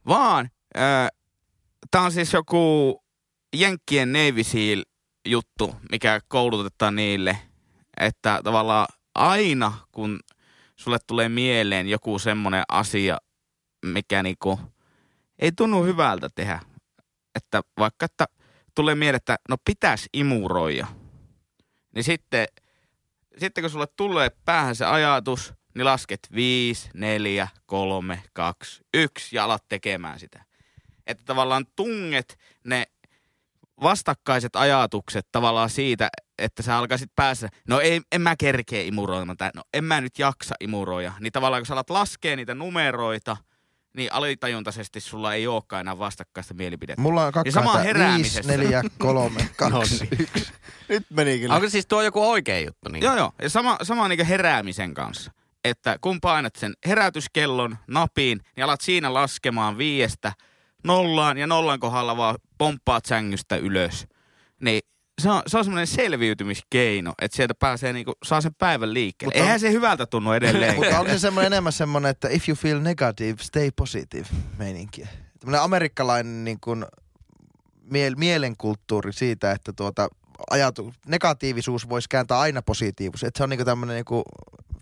[0.08, 1.08] Vaan äh,
[1.92, 3.04] tämä on siis joku
[3.56, 4.84] Jenkkien Navy Seal
[5.28, 7.38] juttu, mikä koulutetaan niille,
[8.00, 10.20] että tavallaan aina kun
[10.76, 13.18] sulle tulee mieleen joku semmoinen asia,
[13.86, 14.60] mikä niinku
[15.40, 16.60] ei tunnu hyvältä tehdä,
[17.36, 18.26] että vaikka että
[18.76, 20.88] tulee mieleen, että no pitäisi imuroida,
[21.96, 22.48] niin sitten,
[23.38, 29.44] sitten kun sulle tulee päähän se ajatus, niin lasket 5, 4, 3, 2, 1 ja
[29.44, 30.46] alat tekemään sitä.
[31.08, 32.86] Että tavallaan tunget ne
[33.82, 39.52] vastakkaiset ajatukset tavallaan siitä, että sä alkaisit päässä, no ei, en mä kerkeä imuroimaan, tai
[39.56, 41.14] no en mä nyt jaksa imuroida.
[41.20, 43.38] Niin tavallaan kun sä alat laskea niitä numeroita,
[43.96, 47.02] niin alitajuntaisesti sulla ei olekaan enää vastakkaista mielipidettä.
[47.02, 48.48] Mulla on kaksi Ja sama heräämisessä.
[48.48, 50.08] 5, 4, 3, 2, No 1.
[50.90, 51.56] Nyt meni kyllä.
[51.56, 52.90] Onko siis tuo joku oikea juttu?
[52.90, 53.04] Niin?
[53.04, 53.32] Joo, joo.
[53.42, 55.32] Ja sama, sama niin heräämisen kanssa.
[55.64, 60.34] Että kun painat sen herätyskellon napiin, niin alat siinä laskemaan viiestä
[60.84, 64.08] nollaan ja nollan kohdalla vaan pomppaat sängystä ylös.
[64.62, 64.82] Niin
[65.22, 69.34] se on, se on semmoinen selviytymiskeino, että sieltä pääsee niinku, saa sen päivän liikkeelle.
[69.34, 70.76] Mutta- Eihän se hyvältä tunnu edelleen.
[70.76, 75.08] Mutta on se semmoinen enemmän semmoinen, että if you feel negative, stay positive meininkiä.
[75.40, 76.86] Tämmöinen amerikkalainen niin kuin,
[77.84, 80.08] miel- mielenkulttuuri siitä, että tuota,
[80.50, 83.24] ajatu, negatiivisuus voisi kääntää aina positiivisuus.
[83.28, 84.24] Että se on niin tämmöinen niin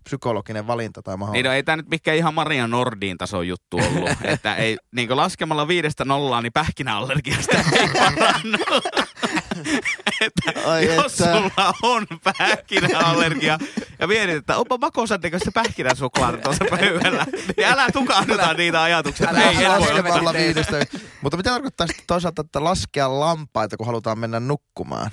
[0.03, 1.33] psykologinen valinta tai mahdollisuus.
[1.43, 4.09] Niin no, ei tämä nyt mikään ihan Maria Nordin tason juttu ollut.
[4.23, 8.57] että ei, niin laskemalla viidestä nollaan, niin pähkinäallergiasta ei parannu.
[10.21, 11.33] että Ai jos että.
[11.33, 13.59] sulla on pähkinäallergia
[13.99, 17.25] ja mietit, että onpa makosan näköistä pähkinäsuklaata tuossa pöydällä,
[17.57, 19.29] niin älä tukahduta niitä ajatuksia.
[19.29, 20.85] Älä Ei, laskemalla viidestä.
[21.21, 25.11] Mutta mitä tarkoittaa sitten toisaalta, että laskea lampaita, kun halutaan mennä nukkumaan?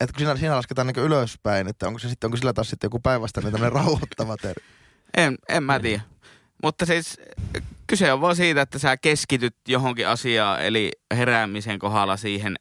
[0.00, 2.86] Että kun siinä, siinä lasketaan niin ylöspäin, että onko, se sitten, onko sillä taas sitten
[2.86, 4.66] joku päinvastainen tämmöinen rauhoittava termi?
[5.16, 6.02] En, en mä tiedä.
[6.62, 7.20] Mutta siis
[7.86, 12.56] kyse on vaan siitä, että sä keskityt johonkin asiaan, eli heräämisen kohdalla siihen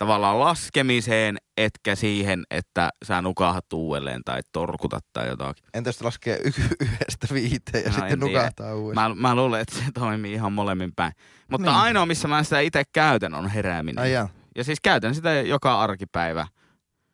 [0.00, 5.64] tavallaan laskemiseen, etkä siihen, että sä nukahat uudelleen tai torkutat tai jotakin.
[5.74, 9.16] Entä jos laskee y- yhdestä viiteen ja No, sitten nukahtaa uudestaan?
[9.18, 11.12] Mä, mä luulen, että se toimii ihan molemmin päin.
[11.50, 11.80] Mutta Niin.
[11.80, 14.02] ainoa, missä mä sitä itse käytän, on herääminen.
[14.02, 14.28] Ai jaa.
[14.56, 16.46] Ja siis käytän sitä joka arkipäivä.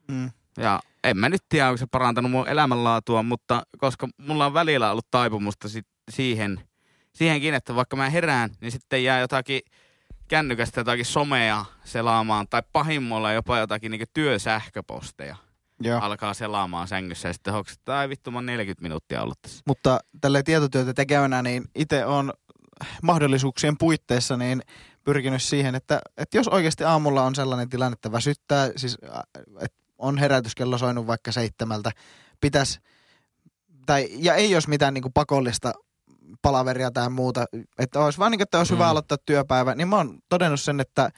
[0.08, 0.30] Mm.
[0.58, 4.90] Ja en mä nyt tiedä, onko se parantanut mun elämänlaatua, mutta koska mulla on välillä
[4.90, 6.60] ollut taipumusta sit siihen,
[7.12, 9.60] siihenkin, että vaikka mä herään, niin sitten jää jotakin
[10.28, 15.36] kännykästä jotakin somea selaamaan, tai pahimmalla jopa jotakin niin työsähköposteja
[15.80, 16.00] Joo.
[16.00, 19.62] alkaa selaamaan sängyssä, ja sitten hoksat, että ai vittu, mä oon 40 minuuttia ollut tässä.
[19.66, 22.32] Mutta tälle tietotyötä tekevänä, niin itse on
[23.02, 24.62] mahdollisuuksien puitteissa niin
[25.04, 28.98] pyrkinyt siihen, että, että jos oikeasti aamulla on sellainen tilanne, että väsyttää, siis
[29.60, 31.90] että on herätyskello soinut vaikka seitsemältä,
[32.40, 32.80] pitäisi,
[33.86, 35.72] tai, ja ei olisi mitään niin kuin pakollista
[36.42, 37.44] palaveria tai muuta,
[37.78, 38.76] että olisi vaan niin että olisi mm.
[38.76, 38.90] hyvä Mm.
[38.90, 41.10] aloittaa työpäivä, niin mä oon todennut sen, että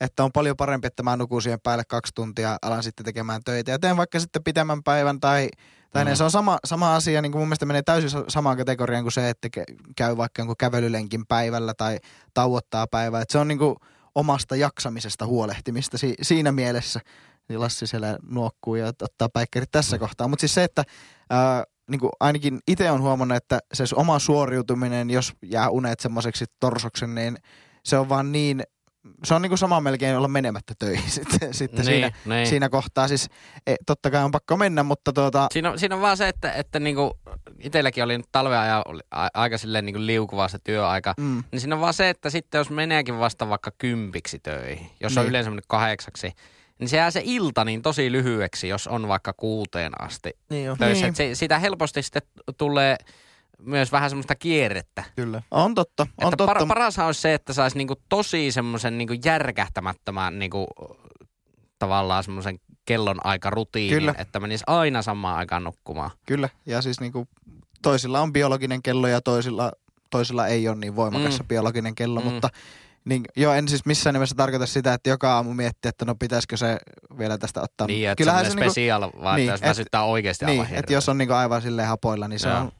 [0.00, 3.70] että on paljon parempi, että mä nukun siihen päälle kaksi tuntia, alan sitten tekemään töitä
[3.70, 5.48] ja teen vaikka sitten pitemmän päivän tai,
[5.92, 6.10] tai Mm.
[6.10, 6.16] mm.
[6.16, 9.12] se on sama, sama asia, niin kuin mun mielestä menee täysin sa- samaan kategoriaan kuin
[9.12, 9.48] se, että
[9.96, 11.98] käy vaikka jonkun kävelylenkin päivällä tai
[12.34, 13.20] tauottaa päivää.
[13.22, 13.76] Että se on niin kuin
[14.14, 17.00] omasta jaksamisesta huolehtimista si- siinä mielessä.
[17.48, 20.28] Niin Lassi siellä nuokkuu ja ot- ottaa päikkerit tässä kohtaa.
[20.28, 20.84] Mutta siis se, että
[21.30, 26.44] ää, niin kuin ainakin itse on huomannut, että se oma suoriutuminen, jos jää unet semmoiseksi
[26.60, 27.36] torsoksen, niin
[27.84, 28.62] se on vaan niin,
[29.24, 32.46] se on niin kuin sama melkein olla menemättä töihin sitten, sitten niin, siinä, niin.
[32.46, 33.08] siinä kohtaa.
[33.08, 33.28] Siis
[33.66, 36.52] e, totta kai on pakko mennä, mutta tuota, Siinä on, siinä on vaan se, että,
[36.52, 37.12] että niinku,
[37.60, 39.00] itselläkin oli nyt talven ajan oli
[39.34, 41.14] aika silleen niinku liukuvaa se työaika.
[41.18, 45.16] mm, Niin siinä on vaan se, että sitten jos meneekin vasta vaikka kympiksi töihin, jos
[45.18, 45.30] on Niin.
[45.30, 46.32] yleensä mennyt kahdeksaksi,
[46.78, 50.78] niin se jää se ilta niin tosi lyhyeksi, jos on vaikka kuuteen asti Niin on,
[50.78, 51.06] töissä.
[51.06, 51.14] Niin.
[51.16, 52.22] Se, siitä helposti sitten
[52.58, 52.96] tulee
[53.58, 55.04] myös vähän semmoista kierrettä.
[55.16, 55.42] kyllä.
[55.50, 56.54] on totta, on että totta.
[56.54, 60.66] par, parashan olisi se, että saisi niinku tosi semmoisen niinku järkähtämättömän niinku,
[61.78, 64.14] tavallaan semmoisen kellon aika rutiinin, Kyllä.
[64.18, 66.10] että menisi aina samaan aikaan nukkumaan.
[66.26, 67.28] Kyllä, ja siis niinku,
[67.82, 69.72] toisilla on biologinen kello ja toisilla,
[70.10, 71.46] toisilla ei ole niin voimakas Mm.
[71.46, 72.26] biologinen kello, Mm.
[72.26, 72.48] mutta
[73.06, 76.56] niin, joo, en siis missään nimessä tarkoita sitä, että joka aamu miettii, että no pitäisikö
[76.56, 76.78] se
[77.18, 77.86] vielä tästä ottaa.
[77.86, 80.78] Niin, että Kyllähän se niinku, special, vaan niin, että jos et- väsyttää oikeasti aivan niin,
[80.78, 82.58] että jos on niinku aivan silleen hapoilla, niin se Joo.
[82.60, 82.72] on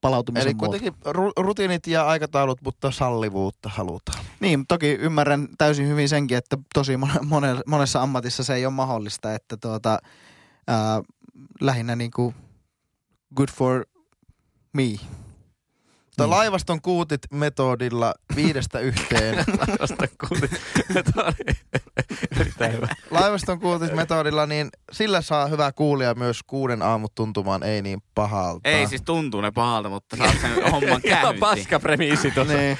[0.00, 0.66] palautumisen Eli muoto.
[0.70, 4.24] kuitenkin ru- rutiinit ja aikataulut, mutta sallivuutta halutaan.
[4.40, 8.74] Niin, toki ymmärrän täysin hyvin senkin, että tosi mon- mone- monessa ammatissa se ei ole
[8.74, 9.98] mahdollista, että tuota,
[10.68, 11.02] ää,
[11.60, 12.34] lähinnä niinku
[13.36, 13.86] good for
[14.72, 14.82] me.
[16.22, 16.38] Mutta Niin.
[16.38, 19.34] laivaston kuutit metodilla viidestä yhteen.
[20.30, 21.56] Oli
[22.40, 22.88] Erittäin hyvä.
[23.10, 28.68] laivaston kuutit metodilla, niin sillä saa hyvää kuulia myös kuuden aamut tuntumaan ei niin pahalta.
[28.68, 31.40] Ei siis tuntuu ne pahalta, mutta saat sen homman Ihan käyntiin.
[31.40, 32.54] paska premiisi tuossa.
[32.54, 32.78] Niin.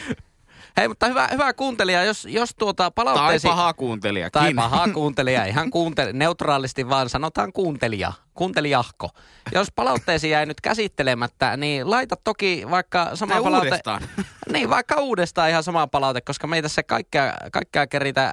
[0.76, 3.48] Hei, mutta hyvä, hyvä kuuntelija, jos, jos tuota Tai palautteesi...
[3.48, 4.32] paha kuuntelijakin.
[4.32, 9.10] Tai paha kuuntelija, ihan kuunte- neutraalisti vaan sanotaan kuuntelija, kuuntelijahko.
[9.54, 13.66] Jos palautteesi jäi nyt käsittelemättä, niin laita toki vaikka sama Tai palaute.
[13.66, 14.02] uudestaan.
[14.52, 18.32] Niin, vaikka uudestaan ihan sama palaute, koska me ei tässä kaikkea, kaikkea keritä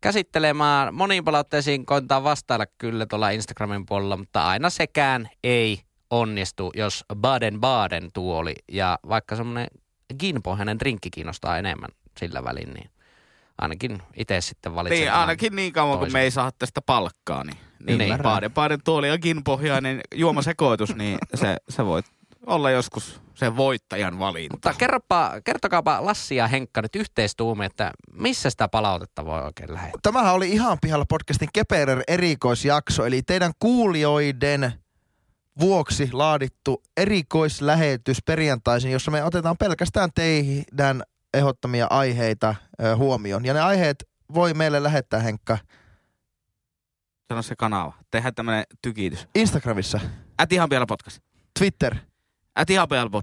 [0.00, 0.94] käsittelemään.
[0.94, 8.10] Moniin palautteisiin koitetaan vastailla kyllä tuolla Instagramin puolella, mutta aina sekään ei onnistu, jos Baden-Baden
[8.14, 9.66] tuoli ja vaikka semmoinen
[10.20, 12.90] ginpohjainen drinkki kiinnostaa enemmän sillä välin, niin
[13.58, 14.98] ainakin itse sitten valitsen.
[15.00, 16.12] Niin, ainakin niin kauan kun toisen.
[16.12, 17.56] me ei saa tästä palkkaa, niin,
[17.86, 18.10] niin, Niin.
[18.10, 22.02] niin Baden Baden tuoli ja ginpohjainen juomasekoitus, niin se, se voi
[22.46, 24.54] olla joskus sen voittajan valinta.
[24.54, 30.00] Mutta kerropa, kertokaapa Lassi ja Henkka nyt yhteistuumi, että missä sitä palautetta voi oikein lähettää?
[30.02, 34.72] Tämähän oli ihan pihalla podcastin Keperer erikoisjakso, eli teidän kuulijoiden
[35.60, 41.02] vuoksi laadittu erikoislähetys perjantaisin, jossa me otetaan pelkästään teidän
[41.34, 43.44] ehdottamia aiheita ö, huomioon.
[43.44, 45.58] Ja ne aiheet voi meille lähettää, Henkka,
[47.28, 47.92] Sano se kanava.
[48.10, 49.28] Tehdään tämmönen tykitys.
[49.34, 50.00] Instagramissa,
[50.42, 51.18] Ät ihan vielä podcast.
[51.58, 51.96] Twitter,
[52.58, 53.22] Ät ihan vielä pod.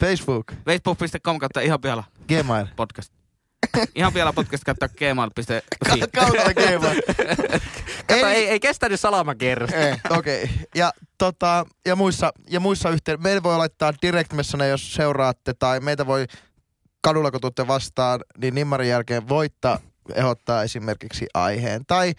[0.00, 2.66] Facebook, Facebook.com kautta ihan vielä Gmail.
[2.76, 3.19] podcast.
[3.94, 6.00] Ihan vielä podcast kautta gmail.com.
[6.14, 7.02] Kautta Gmail.
[8.06, 9.76] Kato, ei, ei kestänyt salamakierrosta.
[9.76, 10.44] Ei, okei.
[10.44, 10.56] Okay.
[10.74, 15.80] Ja, tota, ja muissa, ja muissa yhteen, meillä voi laittaa direct messana, jos seuraatte, tai
[15.80, 16.26] meitä voi
[17.02, 19.78] kadulla, kun tuutte vastaan, niin nimmarin jälkeen voittaa
[20.14, 21.82] ehdottaa esimerkiksi aiheen.
[21.86, 22.14] Tai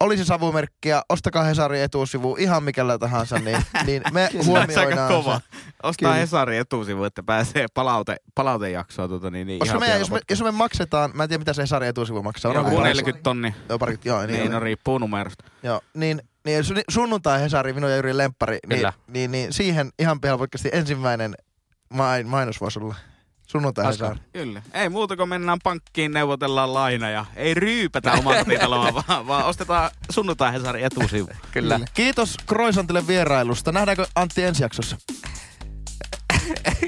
[0.00, 5.38] olisi savumerkkiä, ostakaa Hesarin etusivu, ihan mikällä tahansa, niin, niin me huomioidaan kova.
[5.38, 5.58] se.
[5.82, 6.14] Ostaa Kyllä.
[6.14, 9.08] Hesarin etusivu, että pääsee palaute, palautejaksoa.
[9.08, 11.62] Tota, niin, niin ihan me, jos, me, jos me maksetaan, mä en tiedä mitä se
[11.62, 12.52] Hesarin etusivu maksaa.
[12.52, 13.54] Joku varmaan 40 tonni.
[13.68, 15.44] Joo, parikymmentä, joo, niin, Niin, niin, no riippuu numerosta.
[15.62, 20.20] Joo, niin, niin sun- sunnuntai Hesari, minun ja Jyri Lemppari, niin, niin, niin, siihen ihan
[20.20, 21.34] podcastin ensimmäinen
[21.94, 22.94] main, mainos olla.
[23.48, 23.92] Sunnuntai.
[24.32, 24.62] Kyllä.
[24.74, 30.52] Ei muuta kuin mennään pankkiin, neuvotellaan laina ja ei ryypätä omakotitaloa, vaan, vaan ostetaan sunnuntai
[30.52, 31.28] Hesarin etusivu.
[31.52, 31.80] Kyllä.
[31.94, 33.72] Kiitos Kroisantille vierailusta.
[33.72, 34.96] Nähdäänkö Antti ensi jaksossa?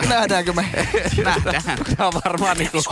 [0.09, 0.69] Nähdäänkö me?
[1.25, 1.63] Nähdään.
[1.97, 2.83] Tämä on varmaan niinku,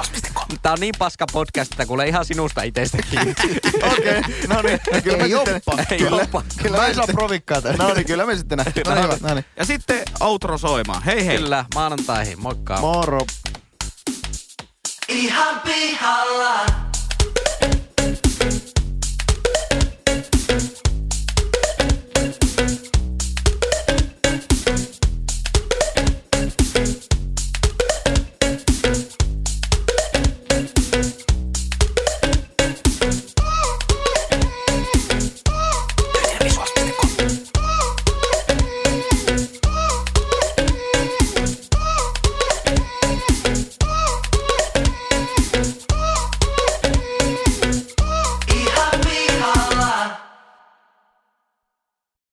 [0.63, 3.35] tää on niin paska podcast, että kuule ihan sinusta itsestä kiinni.
[3.93, 4.81] Okei, no niin.
[5.03, 5.57] Kyllä me Ei sitten...
[5.57, 5.85] oppa.
[5.91, 6.23] Ei Kyllä.
[6.23, 6.43] oppa.
[6.63, 7.83] Kyllä mä en saa provikkaa tästä.
[7.83, 9.03] No niin, kyllä me sitten nähdään.
[9.03, 9.45] No niin, no niin.
[9.57, 11.03] Ja sitten outro soimaan.
[11.03, 11.39] Hei hei.
[11.39, 12.41] Kyllä, maanantaihin.
[12.41, 12.81] Moikka.
[12.81, 13.21] Moro.
[15.09, 16.88] Ihan pihalla.